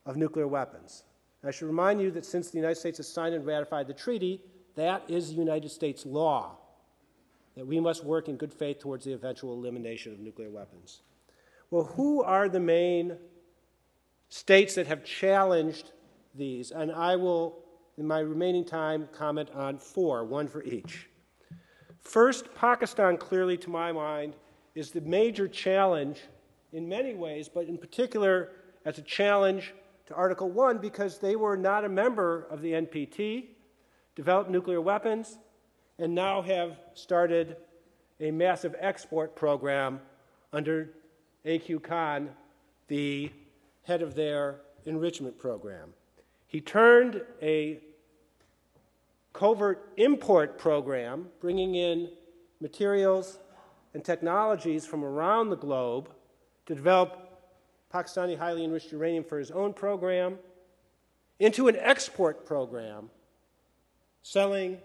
[0.05, 1.03] of nuclear weapons.
[1.45, 4.41] I should remind you that since the United States has signed and ratified the treaty,
[4.75, 6.57] that is United States law,
[7.55, 11.01] that we must work in good faith towards the eventual elimination of nuclear weapons.
[11.71, 13.17] Well, who are the main
[14.29, 15.91] states that have challenged
[16.33, 16.71] these?
[16.71, 17.59] And I will,
[17.97, 21.09] in my remaining time, comment on four, one for each.
[22.01, 24.35] First, Pakistan, clearly to my mind,
[24.75, 26.21] is the major challenge
[26.73, 28.49] in many ways, but in particular
[28.83, 29.73] as a challenge
[30.07, 33.47] to Article 1 because they were not a member of the NPT,
[34.15, 35.37] developed nuclear weapons,
[35.97, 37.57] and now have started
[38.19, 39.99] a massive export program
[40.53, 40.91] under
[41.43, 41.79] A.Q.
[41.81, 42.29] Khan,
[42.87, 43.31] the
[43.83, 45.93] head of their enrichment program.
[46.47, 47.79] He turned a
[49.33, 52.09] covert import program, bringing in
[52.61, 53.39] materials
[53.93, 56.09] and technologies from around the globe
[56.67, 57.24] to develop
[57.95, 60.37] Pakistani highly enriched uranium for his own program
[61.39, 63.09] into an export program,
[64.21, 64.79] selling,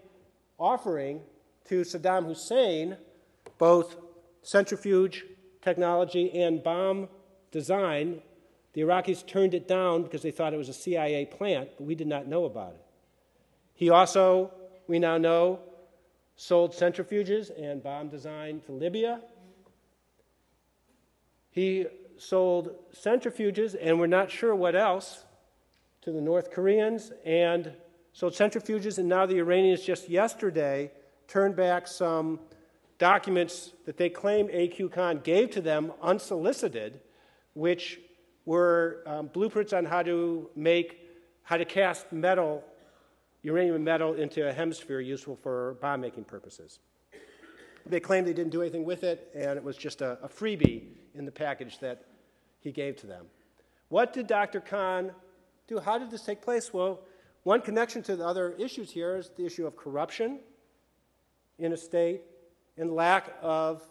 [0.57, 1.19] offering
[1.67, 2.95] to Saddam Hussein
[3.57, 3.97] both
[4.43, 5.25] centrifuge
[5.61, 7.09] technology and bomb
[7.51, 8.21] design.
[8.73, 11.95] The Iraqis turned it down because they thought it was a CIA plant, but we
[11.95, 12.85] did not know about it.
[13.73, 14.51] He also,
[14.87, 15.59] we now know,
[16.37, 19.19] sold centrifuges and bomb design to Libya.
[21.49, 21.87] He
[22.21, 25.25] sold centrifuges, and we're not sure what else,
[26.01, 27.73] to the North Koreans, and
[28.13, 30.91] sold centrifuges, and now the Iranians just yesterday
[31.27, 32.39] turned back some
[32.99, 37.01] documents that they claim AQ Khan gave to them unsolicited,
[37.53, 37.99] which
[38.45, 40.99] were um, blueprints on how to make,
[41.41, 42.63] how to cast metal,
[43.41, 46.79] uranium metal into a hemisphere useful for bomb making purposes.
[47.87, 50.83] They claimed they didn't do anything with it, and it was just a, a freebie
[51.15, 52.05] in the package that
[52.61, 53.25] he gave to them.
[53.89, 54.61] What did Dr.
[54.61, 55.11] Khan
[55.67, 55.79] do?
[55.79, 56.73] How did this take place?
[56.73, 57.01] Well,
[57.43, 60.39] one connection to the other issues here is the issue of corruption
[61.59, 62.21] in a state
[62.77, 63.81] and lack of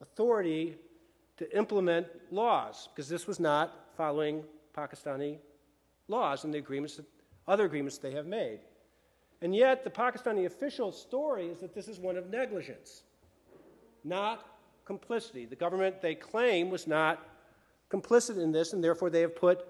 [0.00, 0.76] authority
[1.36, 4.44] to implement laws, because this was not following
[4.76, 5.38] Pakistani
[6.08, 7.06] laws and the agreements that,
[7.46, 8.60] other agreements they have made.
[9.42, 13.02] And yet, the Pakistani official story is that this is one of negligence,
[14.02, 14.46] not
[14.84, 15.44] complicity.
[15.44, 17.26] The government they claim was not
[17.94, 19.64] complicit in this, and therefore they have put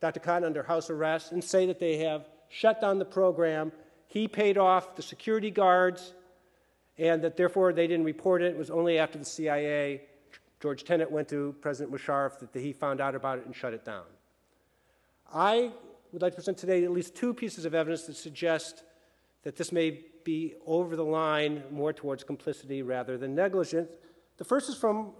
[0.00, 0.20] Dr.
[0.20, 3.72] Khan under house arrest and say that they have shut down the program.
[4.06, 6.12] He paid off the security guards,
[6.98, 8.52] and that therefore they didn't report it.
[8.52, 10.02] It was only after the CIA,
[10.60, 13.84] George Tenet went to President Musharraf, that he found out about it and shut it
[13.84, 14.04] down.
[15.32, 15.72] I
[16.12, 18.84] would like to present today at least two pieces of evidence that suggest
[19.42, 23.90] that this may be over the line more towards complicity rather than negligence.
[24.36, 25.12] The first is from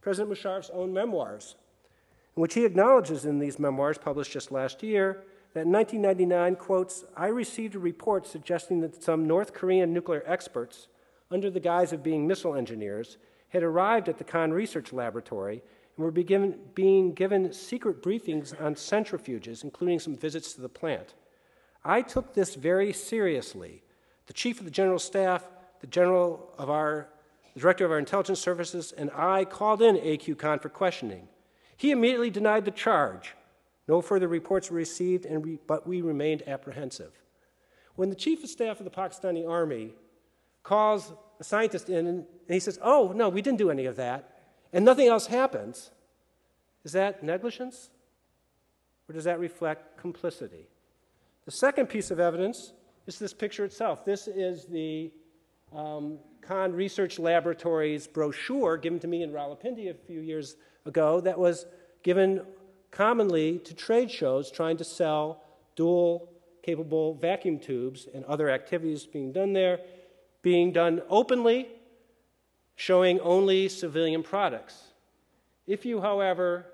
[0.00, 1.56] President Musharraf's own memoirs
[2.36, 7.04] in which he acknowledges in these memoirs published just last year that in 1999 quotes
[7.16, 10.88] i received a report suggesting that some north korean nuclear experts
[11.30, 13.18] under the guise of being missile engineers
[13.48, 15.62] had arrived at the khan research laboratory
[15.96, 21.14] and were begin, being given secret briefings on centrifuges including some visits to the plant.
[21.84, 23.82] I took this very seriously.
[24.26, 25.48] The chief of the general staff
[25.80, 27.08] the general of our
[27.54, 31.28] the director of our intelligence services and i called in aq khan for questioning
[31.76, 33.34] he immediately denied the charge.
[33.88, 35.26] No further reports were received,
[35.66, 37.12] but we remained apprehensive.
[37.94, 39.94] When the chief of staff of the Pakistani army
[40.62, 44.38] calls a scientist in and he says, Oh, no, we didn't do any of that,
[44.72, 45.90] and nothing else happens,
[46.84, 47.90] is that negligence?
[49.08, 50.68] Or does that reflect complicity?
[51.44, 52.72] The second piece of evidence
[53.06, 54.04] is this picture itself.
[54.04, 55.12] This is the
[55.72, 60.56] um, Khan Research Laboratory's brochure given to me in Rawalpindi a few years
[60.86, 61.66] ago that was
[62.02, 62.42] given
[62.90, 65.42] commonly to trade shows trying to sell
[65.74, 66.30] dual
[66.62, 69.78] capable vacuum tubes and other activities being done there,
[70.42, 71.68] being done openly,
[72.74, 74.82] showing only civilian products.
[75.66, 76.66] If you, however,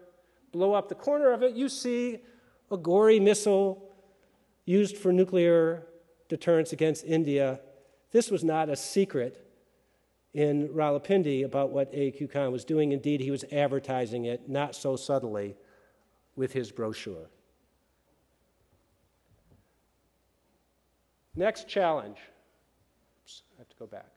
[0.51, 2.21] blow up the corner of it, you see
[2.71, 3.91] a Ghauri missile
[4.65, 5.87] used for nuclear
[6.29, 7.61] deterrence against India.
[8.11, 9.47] This was not a secret
[10.35, 12.29] in Rawalpindi about what A.Q.
[12.29, 12.93] Khan was doing.
[12.93, 15.57] Indeed, he was advertising it, not so subtly,
[16.37, 17.29] with his brochure.
[21.35, 22.19] Next challenge.
[23.25, 24.11] Oops, I have to go back.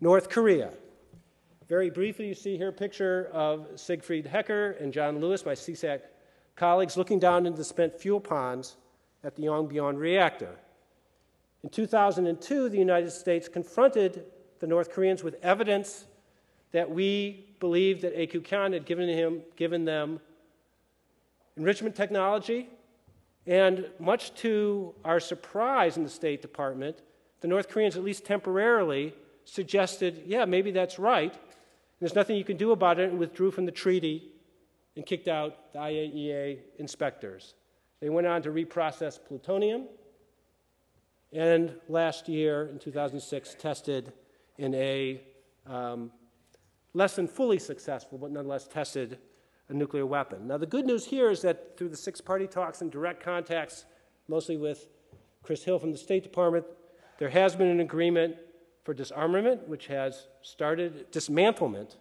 [0.00, 0.70] North Korea.
[1.68, 6.00] Very briefly, you see here a picture of Siegfried Hecker and John Lewis, my CISAC
[6.56, 8.76] colleagues, looking down into the spent fuel ponds
[9.24, 10.56] at the Yongbyon reactor.
[11.62, 14.24] In 2002, the United States confronted
[14.60, 16.06] the North Koreans with evidence
[16.72, 20.20] that we believed that AQ Khan had given, him, given them
[21.56, 22.68] enrichment technology.
[23.46, 27.00] And much to our surprise in the State Department,
[27.40, 31.34] the North Koreans, at least temporarily, suggested, yeah, maybe that's right.
[31.98, 34.32] There's nothing you can do about it, and withdrew from the treaty
[34.96, 37.54] and kicked out the IAEA inspectors.
[38.00, 39.86] They went on to reprocess plutonium,
[41.32, 44.12] and last year, in 2006, tested
[44.56, 45.20] in a
[45.66, 46.10] um,
[46.94, 49.18] less than fully successful, but nonetheless tested
[49.68, 50.46] a nuclear weapon.
[50.46, 53.84] Now, the good news here is that through the six party talks and direct contacts,
[54.26, 54.86] mostly with
[55.42, 56.64] Chris Hill from the State Department,
[57.18, 58.36] there has been an agreement
[58.84, 61.96] for disarmament, which has started dismantlement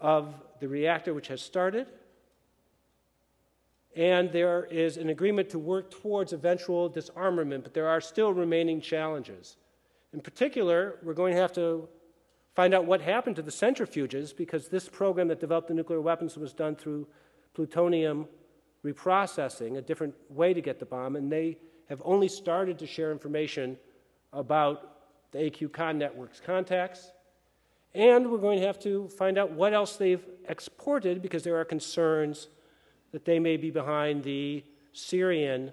[0.00, 1.86] of the reactor, which has started.
[3.96, 8.80] And there is an agreement to work towards eventual disarmament, but there are still remaining
[8.80, 9.56] challenges.
[10.12, 11.88] In particular, we're going to have to
[12.54, 16.36] find out what happened to the centrifuges because this program that developed the nuclear weapons
[16.36, 17.06] was done through
[17.54, 18.26] plutonium
[18.84, 21.58] reprocessing, a different way to get the bomb, and they
[21.88, 23.76] have only started to share information
[24.32, 24.98] about
[25.32, 27.10] the AQ Khan network's contacts.
[27.94, 31.64] And we're going to have to find out what else they've exported because there are
[31.64, 32.48] concerns
[33.12, 35.72] that they may be behind the Syrian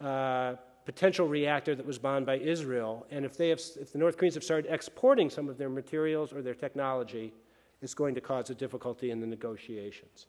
[0.00, 3.06] uh, potential reactor that was bombed by Israel.
[3.10, 6.32] And if, they have, if the North Koreans have started exporting some of their materials
[6.32, 7.32] or their technology,
[7.80, 10.26] it's going to cause a difficulty in the negotiations.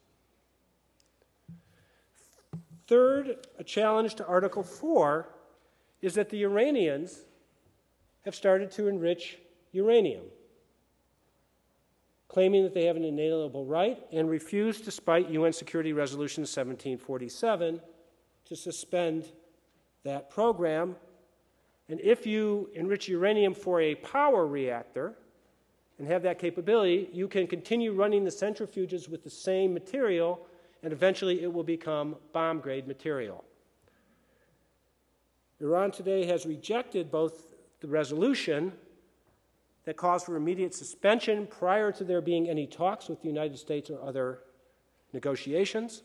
[2.87, 5.29] Third, a challenge to Article 4
[6.01, 7.21] is that the Iranians
[8.25, 9.39] have started to enrich
[9.71, 10.25] uranium,
[12.33, 17.79] claiming that they have an inalienable right and refuse, despite UN Security Resolution 1747,
[18.45, 19.25] to suspend
[20.03, 20.95] that program.
[21.89, 25.13] And if you enrich uranium for a power reactor
[25.99, 30.47] and have that capability, you can continue running the centrifuges with the same material,
[30.81, 33.43] and eventually it will become bomb grade material.
[35.59, 37.45] Iran today has rejected both
[37.79, 38.71] the resolution
[39.85, 43.89] that calls for immediate suspension prior to there being any talks with the United States
[43.89, 44.39] or other
[45.11, 46.03] negotiations,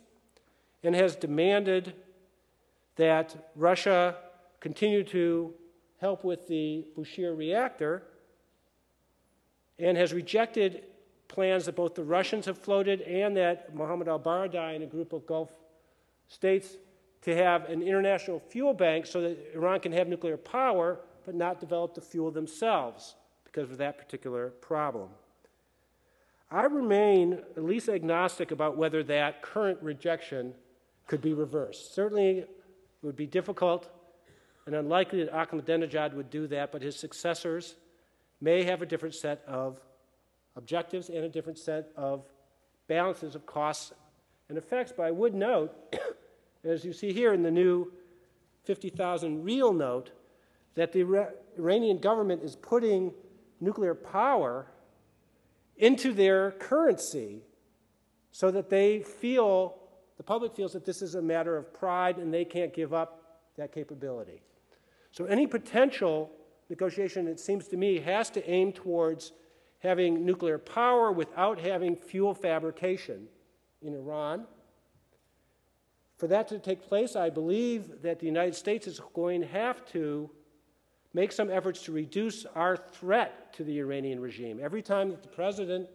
[0.83, 1.95] and has demanded
[2.97, 4.17] that Russia
[4.61, 5.55] continue to
[6.01, 8.03] help with the Bushehr reactor,
[9.79, 10.85] and has rejected
[11.29, 15.27] plans that both the Russians have floated and that Mohammed ElBaradei and a group of
[15.27, 15.51] Gulf
[16.27, 16.77] states
[17.23, 21.61] to have an international fuel bank so that Iran can have nuclear power but not
[21.61, 23.15] develop the fuel themselves
[23.59, 25.09] because of that particular problem.
[26.49, 30.55] I remain at least agnostic about whether that current rejection
[31.09, 31.93] could be reversed.
[31.93, 32.49] Certainly, it
[33.03, 33.91] would be difficult
[34.67, 37.75] and unlikely that Ahmadinejad would do that, but his successors
[38.41, 39.81] may have a different set of
[40.55, 42.25] objectives and a different set of
[42.87, 43.93] balances of costs
[44.49, 44.93] and effects.
[44.97, 45.75] But I would note,
[46.65, 47.93] as you see here in the new
[48.67, 50.13] 50,000 rial note,
[50.77, 51.27] that the
[51.59, 53.13] Iranian government is putting
[53.61, 54.67] nuclear power
[55.77, 57.43] into their currency
[58.31, 59.77] so that they feel,
[60.17, 63.41] the public feels that this is a matter of pride and they can't give up
[63.57, 64.43] that capability.
[65.13, 66.31] So any potential
[66.69, 69.33] negotiation, it seems to me, has to aim towards
[69.81, 73.27] having nuclear power without having fuel fabrication
[73.83, 74.45] in Iran.
[76.17, 79.87] For that to take place, I believe that the United States is going to have
[79.93, 80.29] to
[81.15, 84.61] make some efforts to reduce our threat to the Iranian regime.
[84.63, 85.89] Every time that the president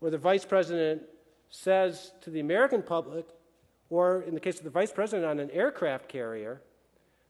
[0.00, 1.02] or the vice president
[1.48, 3.26] says to the American public,
[3.90, 6.60] or in the case of the vice president on an aircraft carrier,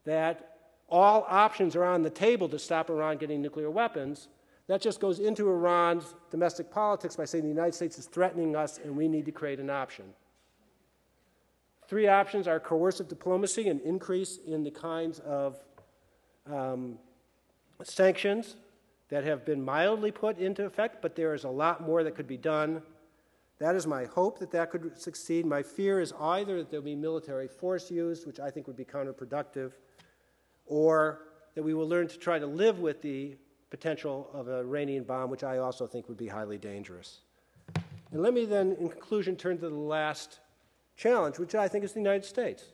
[0.06, 0.56] that
[0.88, 4.28] all options are on the table to stop Iran getting nuclear weapons,
[4.66, 8.78] that just goes into Iran's domestic politics by saying the United States is threatening us
[8.82, 10.06] and we need to create an option.
[11.86, 15.58] Three options are coercive diplomacy, an increase in the kinds of
[16.50, 16.98] um,
[17.82, 18.56] sanctions
[19.10, 22.28] that have been mildly put into effect, but there is a lot more that could
[22.28, 22.80] be done.
[23.58, 25.44] That is my hope that that could succeed.
[25.44, 28.84] My fear is either that there'll be military force used, which I think would be
[28.84, 29.72] counterproductive,
[30.66, 31.22] or
[31.54, 33.36] that we will learn to try to live with the
[33.68, 37.20] potential of an Iranian bomb, which I also think would be highly dangerous.
[38.12, 40.40] And let me then, in conclusion, turn to the last
[40.96, 42.64] challenge, which I think is the United States.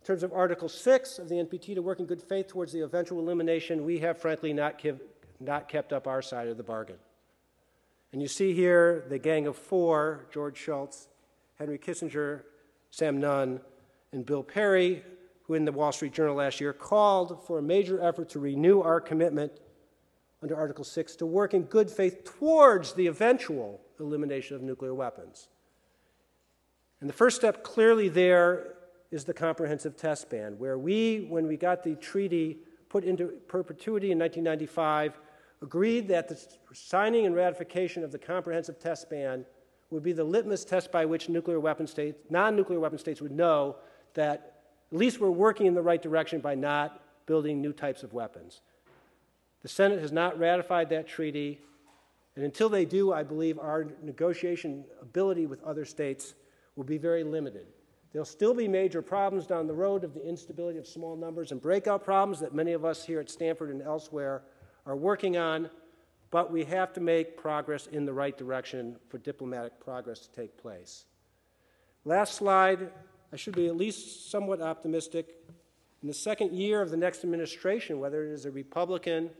[0.00, 2.80] In terms of Article 6 of the NPT to work in good faith towards the
[2.80, 5.00] eventual elimination, we have frankly not, give,
[5.40, 6.96] not kept up our side of the bargain.
[8.12, 11.08] And you see here the gang of four George Shultz,
[11.58, 12.42] Henry Kissinger,
[12.90, 13.60] Sam Nunn,
[14.12, 15.02] and Bill Perry,
[15.42, 18.80] who in the Wall Street Journal last year called for a major effort to renew
[18.80, 19.52] our commitment
[20.42, 25.48] under Article 6 to work in good faith towards the eventual elimination of nuclear weapons.
[27.00, 28.74] And the first step clearly there
[29.10, 32.58] is the comprehensive test ban, where we, when we got the treaty
[32.88, 35.18] put into perpetuity in 1995,
[35.62, 36.40] agreed that the
[36.72, 39.44] signing and ratification of the comprehensive test ban
[39.90, 43.76] would be the litmus test by which nuclear weapon states, non-nuclear weapon states would know
[44.14, 48.12] that at least we're working in the right direction by not building new types of
[48.12, 48.60] weapons.
[49.62, 51.60] The Senate has not ratified that treaty,
[52.34, 56.34] and until they do, I believe our negotiation ability with other states
[56.76, 57.66] will be very limited.
[58.12, 61.62] There'll still be major problems down the road of the instability of small numbers and
[61.62, 64.42] breakout problems that many of us here at Stanford and elsewhere
[64.84, 65.70] are working on,
[66.32, 70.56] but we have to make progress in the right direction for diplomatic progress to take
[70.56, 71.04] place.
[72.04, 72.90] Last slide,
[73.32, 75.36] I should be at least somewhat optimistic.
[76.02, 79.30] In the second year of the next administration, whether it is a Republican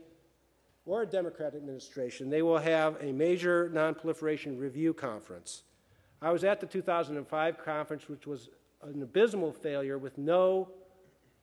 [0.85, 5.63] or a Democratic administration, they will have a major nonproliferation review conference.
[6.21, 8.49] I was at the 2005 conference, which was
[8.83, 10.69] an abysmal failure with no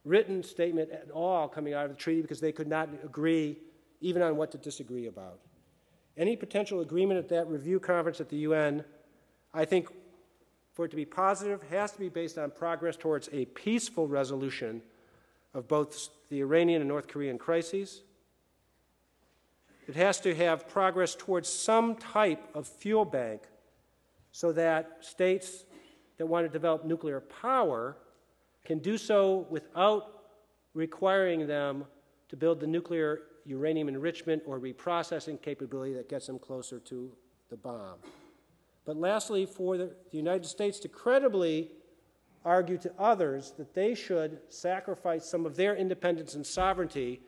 [0.04, 3.58] written statement at all coming out of the treaty because they could not agree
[4.00, 5.40] even on what to disagree about.
[6.16, 8.84] Any potential agreement at that review conference at the UN,
[9.54, 9.88] I think,
[10.72, 14.82] for it to be positive, has to be based on progress towards a peaceful resolution
[15.54, 18.02] of both the Iranian and North Korean crises.
[19.86, 23.42] It has to have progress towards some type of fuel bank
[24.32, 25.64] so that states
[26.18, 27.96] that want to develop nuclear power
[28.64, 30.24] can do so without
[30.74, 31.84] requiring them
[32.28, 37.10] to build the nuclear uranium enrichment or reprocessing capability that gets them closer to
[37.48, 37.96] the bomb.
[38.84, 41.70] But lastly, for the, United States to credibly
[42.44, 47.20] argue to others that they should sacrifice some of their independence and sovereignty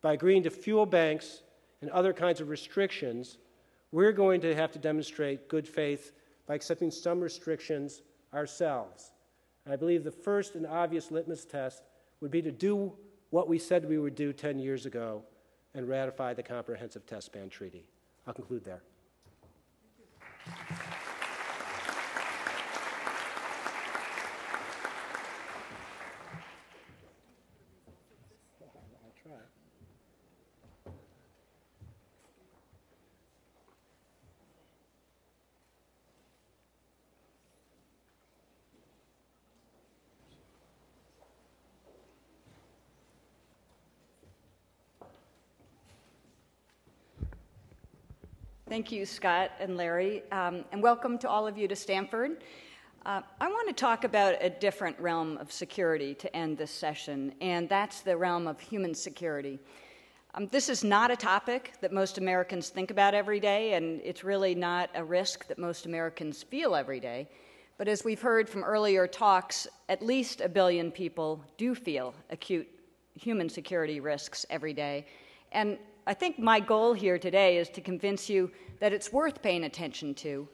[0.00, 1.42] by agreeing to fuel banks
[1.80, 3.38] and other kinds of restrictions,
[3.92, 6.12] we're going to have to demonstrate good faith
[6.46, 9.12] by accepting some restrictions ourselves.
[9.64, 11.82] And I believe the first and obvious litmus test
[12.20, 12.92] would be to do
[13.30, 15.22] what we said we would do 10 years ago
[15.74, 17.84] and ratify the Comprehensive Test Ban Treaty.
[18.26, 18.82] I'll conclude there.
[48.68, 52.44] Thank you, Scott and Larry, um, and welcome to all of you to Stanford.
[53.06, 57.32] Uh, I want to talk about a different realm of security to end this session,
[57.40, 59.58] and that's the realm of human security.
[60.34, 64.22] Um, this is not a topic that most Americans think about every day, and it's
[64.22, 67.26] really not a risk that most Americans feel every day.
[67.78, 72.68] But as we've heard from earlier talks, at least a billion people do feel acute
[73.18, 75.06] human security risks every day.
[75.52, 75.78] And
[76.08, 78.50] I think my goal here today is to convince you
[78.80, 80.48] that it's worth paying attention to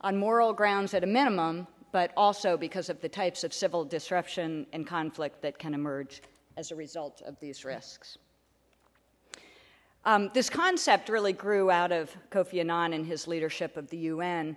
[0.00, 4.66] on moral grounds at a minimum, but also because of the types of civil disruption
[4.72, 6.22] and conflict that can emerge
[6.56, 8.16] as a result of these risks.
[10.06, 14.56] Um, this concept really grew out of Kofi Annan and his leadership of the UN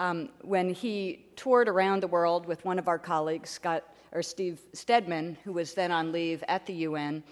[0.00, 4.60] um, when he toured around the world with one of our colleagues, Scott or Steve
[4.72, 7.22] Stedman, who was then on leave at the UN,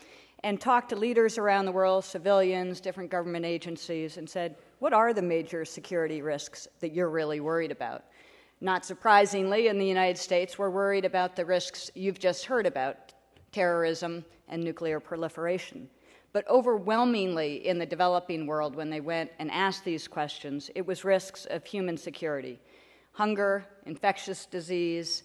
[0.44, 5.12] and talked to leaders around the world, civilians, different government agencies, and said, What are
[5.12, 8.04] the major security risks that you're really worried about?
[8.60, 13.12] Not surprisingly, in the United States, we're worried about the risks you've just heard about
[13.50, 15.88] terrorism and nuclear proliferation.
[16.32, 21.04] But overwhelmingly in the developing world, when they went and asked these questions, it was
[21.04, 22.58] risks of human security
[23.14, 25.22] hunger, infectious disease,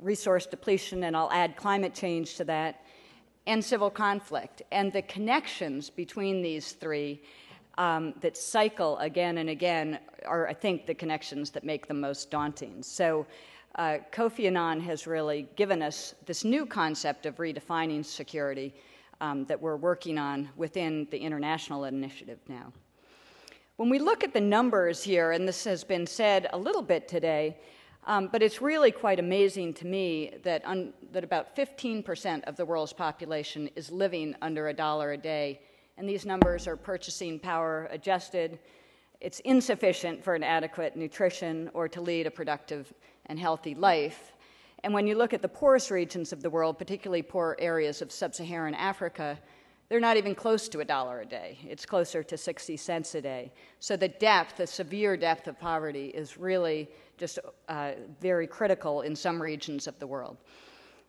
[0.00, 2.84] resource depletion, and I'll add climate change to that,
[3.46, 4.62] and civil conflict.
[4.70, 7.22] And the connections between these three
[7.78, 12.30] um, that cycle again and again are, I think, the connections that make them most
[12.30, 12.82] daunting.
[12.82, 13.26] So,
[13.76, 18.74] uh, Kofi Annan has really given us this new concept of redefining security
[19.22, 22.70] um, that we're working on within the international initiative now.
[23.76, 27.08] When we look at the numbers here, and this has been said a little bit
[27.08, 27.56] today,
[28.04, 32.64] um, but it's really quite amazing to me that, un, that about 15% of the
[32.64, 35.60] world's population is living under a dollar a day.
[35.96, 38.58] And these numbers are purchasing power adjusted.
[39.20, 42.92] It's insufficient for an adequate nutrition or to lead a productive
[43.26, 44.32] and healthy life.
[44.82, 48.10] And when you look at the poorest regions of the world, particularly poor areas of
[48.10, 49.38] sub Saharan Africa,
[49.92, 51.58] they're not even close to a dollar a day.
[51.68, 53.52] It's closer to 60 cents a day.
[53.78, 56.88] So the depth, the severe depth of poverty, is really
[57.18, 57.38] just
[57.68, 60.38] uh, very critical in some regions of the world.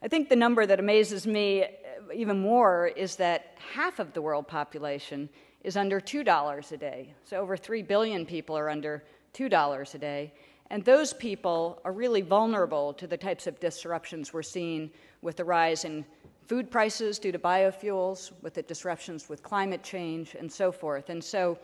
[0.01, 1.67] I think the number that amazes me uh,
[2.13, 5.29] even more is that half of the world population
[5.63, 7.13] is under $2 a day.
[7.23, 9.01] So over 3 billion people are under
[9.33, 10.33] $2 a day.
[10.71, 15.45] And those people are really vulnerable to the types of disruptions we're seeing with the
[15.45, 16.03] rise in
[16.47, 21.09] food prices due to biofuels, with the disruptions with climate change, and so forth.
[21.09, 21.57] And so,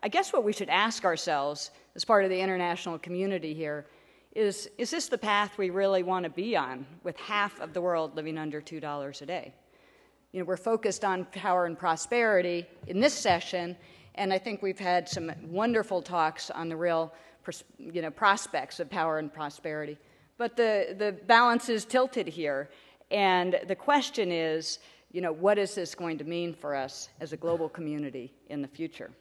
[0.00, 3.86] I guess what we should ask ourselves as part of the international community here
[4.34, 7.80] is is this the path we really want to be on with half of the
[7.80, 9.54] world living under $2 a day?
[10.32, 13.76] You know, we're focused on power and prosperity in this session,
[14.16, 17.12] and I think we've had some wonderful talks on the real
[17.78, 19.96] you know, prospects of power and prosperity.
[20.36, 22.70] But the, the balance is tilted here.
[23.14, 24.80] And the question is,
[25.12, 28.60] you know, what is this going to mean for us as a global community in
[28.60, 29.12] the future?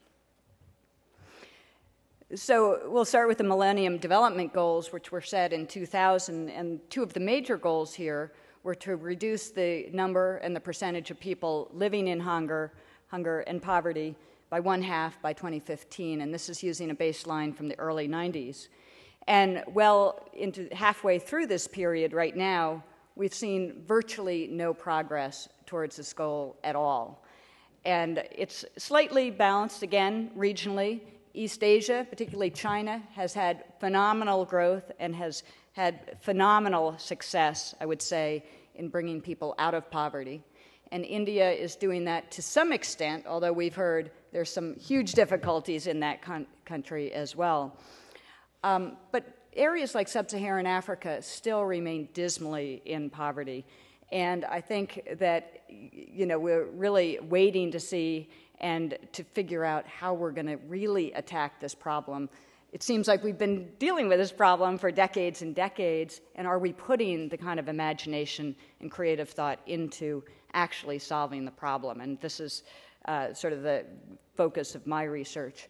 [2.34, 6.50] So we'll start with the Millennium Development Goals, which were set in 2000.
[6.50, 8.32] And two of the major goals here
[8.64, 12.74] were to reduce the number and the percentage of people living in hunger,
[13.10, 14.16] hunger and poverty
[14.50, 16.22] by one half by 2015.
[16.22, 18.70] And this is using a baseline from the early 90s.
[19.28, 22.84] And well into halfway through this period right now,
[23.16, 27.24] we've seen virtually no progress towards this goal at all.
[27.86, 31.02] And it's slightly balanced again regionally.
[31.34, 35.44] East Asia, particularly China, has had phenomenal growth and has
[35.74, 38.46] had phenomenal success, I would say,
[38.76, 40.44] in bringing people out of poverty.
[40.92, 45.88] And India is doing that to some extent, although we've heard there's some huge difficulties
[45.88, 47.76] in that con- country as well.
[48.64, 49.26] Um, but
[49.56, 53.66] areas like sub Saharan Africa still remain dismally in poverty.
[54.12, 58.30] And I think that, you know, we're really waiting to see
[58.60, 62.30] and to figure out how we're going to really attack this problem.
[62.72, 66.60] It seems like we've been dealing with this problem for decades and decades, and are
[66.60, 70.24] we putting the kind of imagination and creative thought into
[70.54, 72.02] actually solving the problem?
[72.02, 72.64] And this is
[73.06, 73.86] uh, sort of the
[74.36, 75.70] focus of my research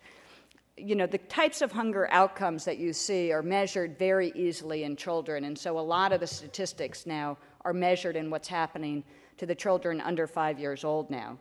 [0.78, 4.96] you know, the types of hunger outcomes that you see are measured very easily in
[4.96, 5.44] children.
[5.46, 9.04] And so a lot of the statistics now are measured in what's happening
[9.38, 11.38] to the children under five years old now.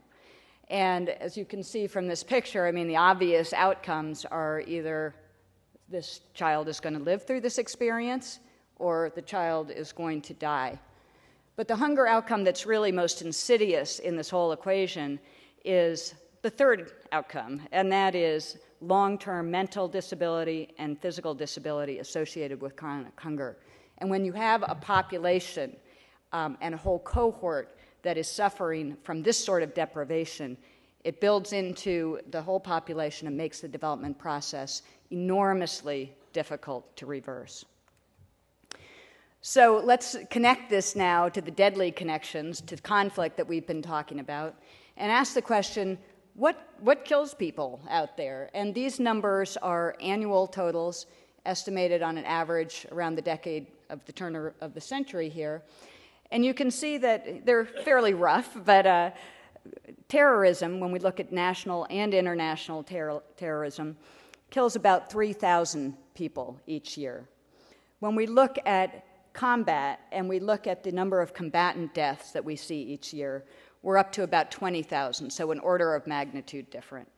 [0.69, 5.15] And as you can see from this picture, I mean, the obvious outcomes are either
[5.89, 8.39] this child is going to live through this experience
[8.77, 10.79] or the child is going to die.
[11.57, 15.21] But the hunger outcome that's really most insidious in this whole equation
[15.65, 22.61] is the third outcome, and that is long term mental disability and physical disability associated
[22.61, 23.57] with chronic hunger.
[23.99, 25.77] And when you have a population
[26.33, 30.57] um, and a whole cohort that is suffering from this sort of deprivation,
[31.05, 37.65] it builds into the whole population and makes the development process enormously difficult to reverse.
[39.41, 44.21] So let's connect this now to the deadly connections to conflict that we've been talking
[44.21, 44.55] about
[44.97, 45.99] and ask the question
[46.35, 48.51] what, what kills people out there?
[48.55, 51.07] And these numbers are annual totals
[51.45, 55.63] estimated on an average around the decade of the turn of the century here.
[56.31, 59.11] And you can see that they're fairly rough, but uh,
[60.09, 63.97] terrorism, when we look at national and international ter- terrorism,
[64.51, 67.29] kills about 3,000 people each year.
[68.01, 69.05] When we look at
[69.35, 73.45] combat and we look at the number of combatant deaths that we see each year,
[73.83, 77.09] we're up to about 20,000, so an order of magnitude different.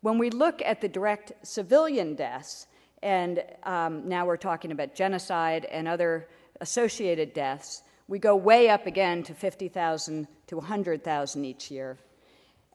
[0.00, 2.66] When we look at the direct civilian deaths,
[3.02, 6.28] and um, now we're talking about genocide and other
[6.60, 11.98] associated deaths, we go way up again to 50,000 to 100,000 each year.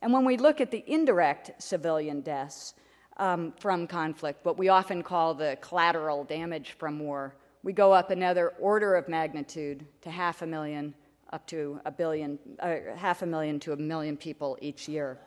[0.02, 2.74] And when we look at the indirect civilian deaths
[3.18, 8.10] um, from conflict, what we often call the collateral damage from war, we go up
[8.10, 10.94] another order of magnitude to half a million
[11.32, 15.18] up to a billion, uh, half a million to a million people each year.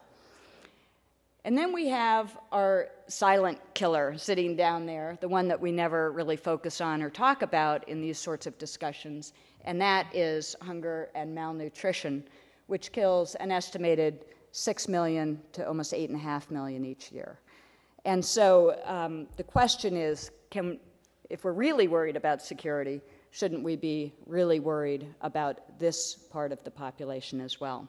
[1.44, 6.12] And then we have our silent killer sitting down there, the one that we never
[6.12, 9.32] really focus on or talk about in these sorts of discussions,
[9.64, 12.22] and that is hunger and malnutrition,
[12.68, 17.40] which kills an estimated 6 million to almost 8.5 million each year.
[18.04, 20.78] And so um, the question is can,
[21.28, 23.00] if we're really worried about security,
[23.32, 27.88] shouldn't we be really worried about this part of the population as well?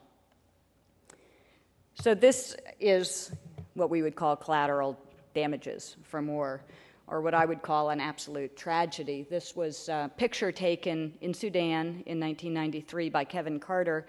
[2.00, 3.30] So, this is
[3.74, 4.98] what we would call collateral
[5.34, 6.62] damages from war,
[7.06, 9.26] or what I would call an absolute tragedy.
[9.30, 14.06] This was a picture taken in Sudan in 1993 by Kevin Carter.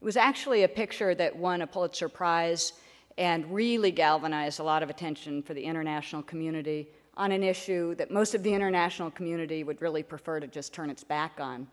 [0.00, 2.72] It was actually a picture that won a Pulitzer Prize
[3.18, 8.10] and really galvanized a lot of attention for the international community on an issue that
[8.10, 11.66] most of the international community would really prefer to just turn its back on.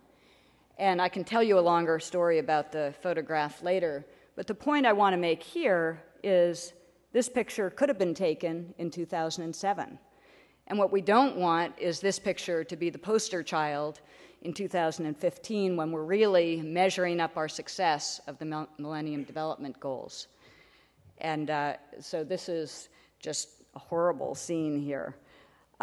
[0.78, 4.86] And I can tell you a longer story about the photograph later, but the point
[4.86, 6.74] I want to make here is
[7.12, 10.00] this picture could have been taken in 2007.
[10.68, 14.00] And what we don't want is this picture to be the poster child
[14.44, 20.28] in 2015 when we're really measuring up our success of the Millennium Development Goals.
[21.20, 22.89] And uh, so this is
[23.20, 25.16] just a horrible scene here.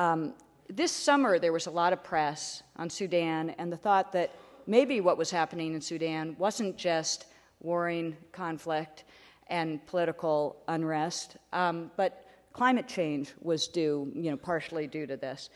[0.01, 0.32] Um,
[0.70, 4.34] this summer, there was a lot of press on Sudan and the thought that
[4.66, 7.26] maybe what was happening in Sudan wasn't just
[7.61, 9.05] warring conflict
[9.48, 15.51] and political unrest, um, but climate change was due, you know, partially due to this.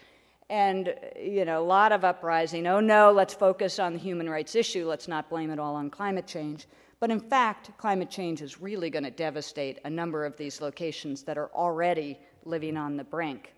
[0.51, 2.67] And, you know, a lot of uprising.
[2.67, 4.87] Oh no, let's focus on the human rights issue.
[4.87, 6.67] Let's not blame it all on climate change.
[7.01, 11.23] But in fact, climate change is really going to devastate a number of these locations
[11.23, 13.55] that are already living on the brink.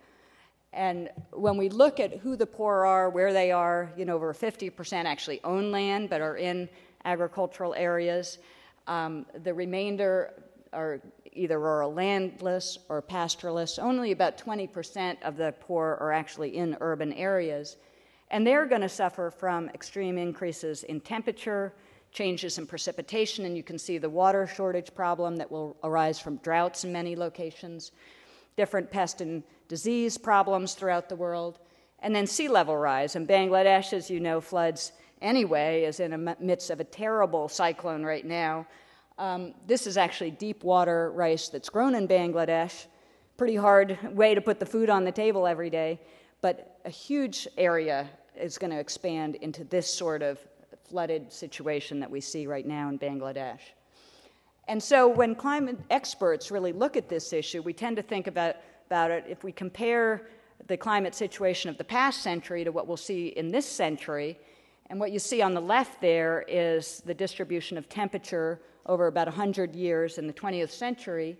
[0.72, 4.34] And when we look at who the poor are, where they are, you know, over
[4.34, 6.68] 50% actually own land but are in
[7.04, 8.38] agricultural areas.
[8.86, 10.34] Um, the remainder
[10.72, 11.00] are
[11.32, 13.78] either rural landless or pastoralist.
[13.78, 17.76] Only about 20% of the poor are actually in urban areas.
[18.30, 21.74] And they're going to suffer from extreme increases in temperature,
[22.12, 26.36] changes in precipitation, and you can see the water shortage problem that will arise from
[26.38, 27.92] droughts in many locations,
[28.56, 31.58] different pest and disease problems throughout the world,
[32.00, 33.16] and then sea level rise.
[33.16, 34.92] And Bangladesh, as you know, floods
[35.22, 38.66] anyway, is in the midst of a terrible cyclone right now.
[39.18, 42.86] Um, this is actually deep water rice that's grown in Bangladesh.
[43.36, 46.00] Pretty hard way to put the food on the table every day,
[46.42, 50.38] but a huge area is going to expand into this sort of
[50.88, 53.60] flooded situation that we see right now in Bangladesh.
[54.68, 58.56] And so when climate experts really look at this issue, we tend to think about,
[58.86, 60.28] about it if we compare
[60.66, 64.38] the climate situation of the past century to what we'll see in this century.
[64.88, 69.28] And what you see on the left there is the distribution of temperature over about
[69.28, 71.36] 100 years in the 20th century.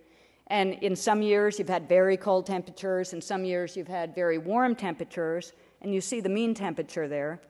[0.47, 4.37] And in some years, you've had very cold temperatures, in some years, you've had very
[4.37, 5.51] warm temperatures,
[5.81, 7.41] and you see the mean temperature there.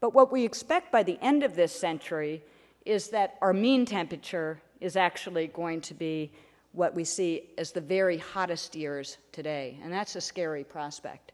[0.00, 2.42] But what we expect by the end of this century
[2.84, 6.32] is that our mean temperature is actually going to be
[6.72, 11.32] what we see as the very hottest years today, and that's a scary prospect.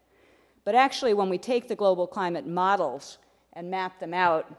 [0.65, 3.17] But actually, when we take the global climate models
[3.53, 4.53] and map them out,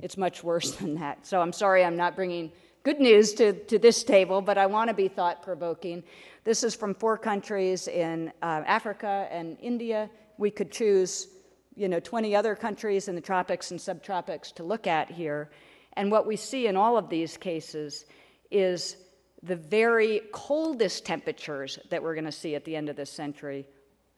[0.00, 1.26] it's much worse than that.
[1.26, 2.50] So I'm sorry I'm not bringing
[2.82, 6.02] good news to, to this table, but I want to be thought provoking.
[6.44, 10.10] This is from four countries in uh, Africa and India.
[10.38, 11.28] We could choose
[11.76, 15.50] you know, 20 other countries in the tropics and subtropics to look at here.
[15.96, 18.04] And what we see in all of these cases
[18.50, 18.96] is
[19.42, 23.66] the very coldest temperatures that we're going to see at the end of this century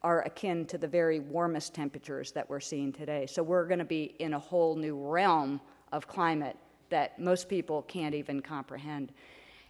[0.03, 3.27] are akin to the very warmest temperatures that we're seeing today.
[3.27, 5.61] So we're going to be in a whole new realm
[5.93, 6.57] of climate
[6.91, 9.13] that most people can't even comprehend.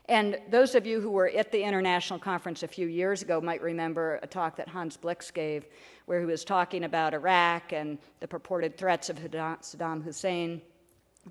[0.08, 3.62] And those of you who were at the international conference a few years ago might
[3.62, 5.66] remember a talk that Hans Blix gave,
[6.04, 10.62] where he was talking about Iraq and the purported threats of Saddam Hussein,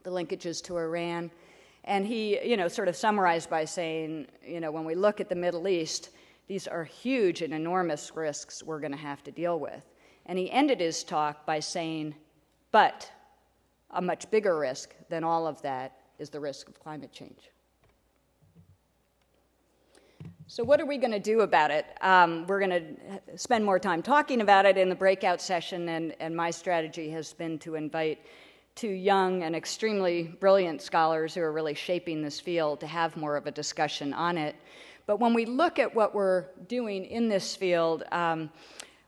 [0.03, 1.31] the linkages to Iran.
[1.83, 5.29] And he, you know, sort of summarized by saying, you know, when we look at
[5.29, 6.09] the Middle East,
[6.47, 9.81] these are huge and enormous risks we're going to have to deal with.
[10.25, 12.15] And he ended his talk by saying,
[12.71, 13.11] but
[13.91, 17.49] a much bigger risk than all of that is the risk of climate change.
[20.47, 21.85] So, what are we going to do about it?
[22.01, 26.15] Um, we're going to spend more time talking about it in the breakout session, and,
[26.19, 28.19] and my strategy has been to invite
[28.75, 33.37] two young and extremely brilliant scholars who are really shaping this field to have more
[33.37, 34.55] of a discussion on it.
[35.05, 38.49] But when we look at what we're doing in this field, um,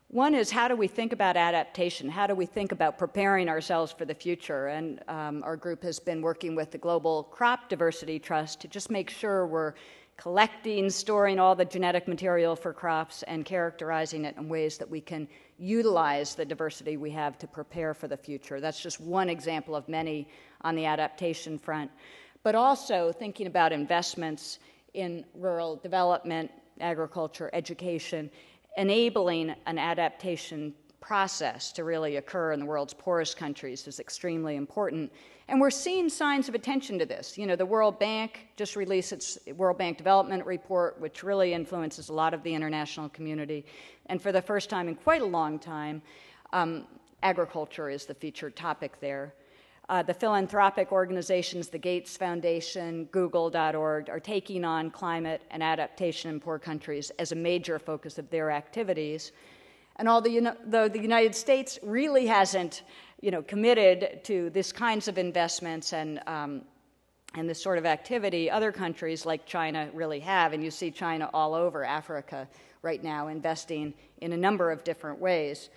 [0.10, 2.08] one is how do we think about adaptation?
[2.08, 4.68] How do we think about preparing ourselves for the future?
[4.68, 8.90] And um, our group has been working with the Global Crop Diversity Trust to just
[8.90, 9.74] make sure we're
[10.16, 15.02] collecting, storing all the genetic material for crops, and characterizing it in ways that we
[15.02, 15.28] can
[15.58, 18.60] utilize the diversity we have to prepare for the future.
[18.60, 20.28] That's just one example of many
[20.62, 21.92] on the adaptation front.
[22.44, 24.60] But also thinking about investments
[24.94, 28.30] in rural development, agriculture, education,
[28.78, 35.12] enabling an adaptation process to really occur in the world's poorest countries is extremely important.
[35.48, 37.38] And we're seeing signs of attention to this.
[37.38, 42.10] You know, the World Bank just released its World Bank Development Report, which really influences
[42.10, 43.66] a lot of the international community.
[44.08, 46.02] And for the first time in quite a long time,
[46.52, 46.88] um,
[47.24, 49.34] agriculture is the featured topic there.
[49.90, 56.42] Uh, the philanthropic organizations, the Gates Foundation, Google.org, are taking on climate and adaptation in
[56.42, 59.32] poor countries as a major focus of their activities.
[59.98, 62.84] And although the United States really hasn't,
[63.22, 66.62] you know, committed to this kinds of investments and um,
[67.36, 71.30] and this sort of activity, other countries like China really have, and you see China
[71.34, 72.48] all over Africa
[72.82, 75.70] right now investing in a number of different ways.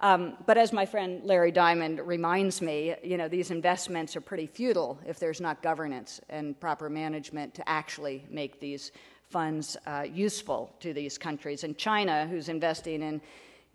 [0.00, 4.46] Um, but as my friend Larry Diamond reminds me, you know, these investments are pretty
[4.46, 8.92] futile if there's not governance and proper management to actually make these
[9.28, 11.64] funds uh, useful to these countries.
[11.64, 13.20] And China, who's investing in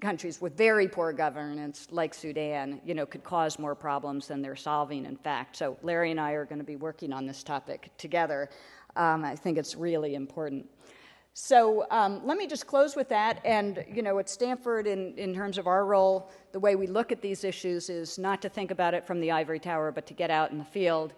[0.01, 4.55] countries with very poor governance, like Sudan, you know, could cause more problems than they're
[4.55, 5.55] solving, in fact.
[5.55, 8.49] So Larry and I are going to be working on this topic together.
[8.95, 10.69] Um, I think it's really important.
[11.33, 13.41] So um, let me just close with that.
[13.43, 17.11] And, you know, at Stanford, in, in terms of our role, the way we look
[17.11, 20.13] at these issues is not to think about it from the ivory tower, but to
[20.13, 21.13] get out in the field.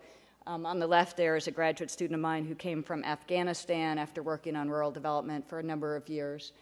[0.47, 3.99] Um, on the left there is a graduate student of mine who came from Afghanistan
[3.99, 6.53] after working on rural development for a number of years.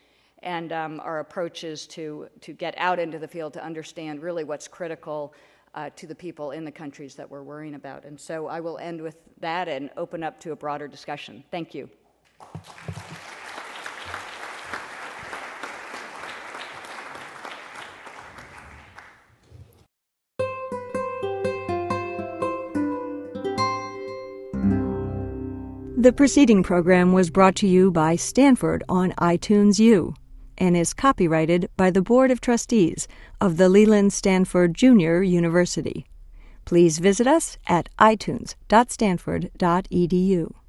[0.46, 4.44] And um, our approach is to, to get out into the field to understand really
[4.44, 5.34] what's critical
[5.74, 8.06] uh, to the people in the countries that we're worrying about.
[8.06, 11.44] And so I will end with that and open up to a broader discussion.
[11.50, 11.90] Thank you.
[25.98, 30.14] The preceding program was brought to you by Stanford on iTunes U
[30.58, 33.08] and is copyrighted by the Board of Trustees
[33.40, 36.08] of the Leland Stanford Junior University.
[36.66, 40.65] Please visit us at itunes.stanford.edu.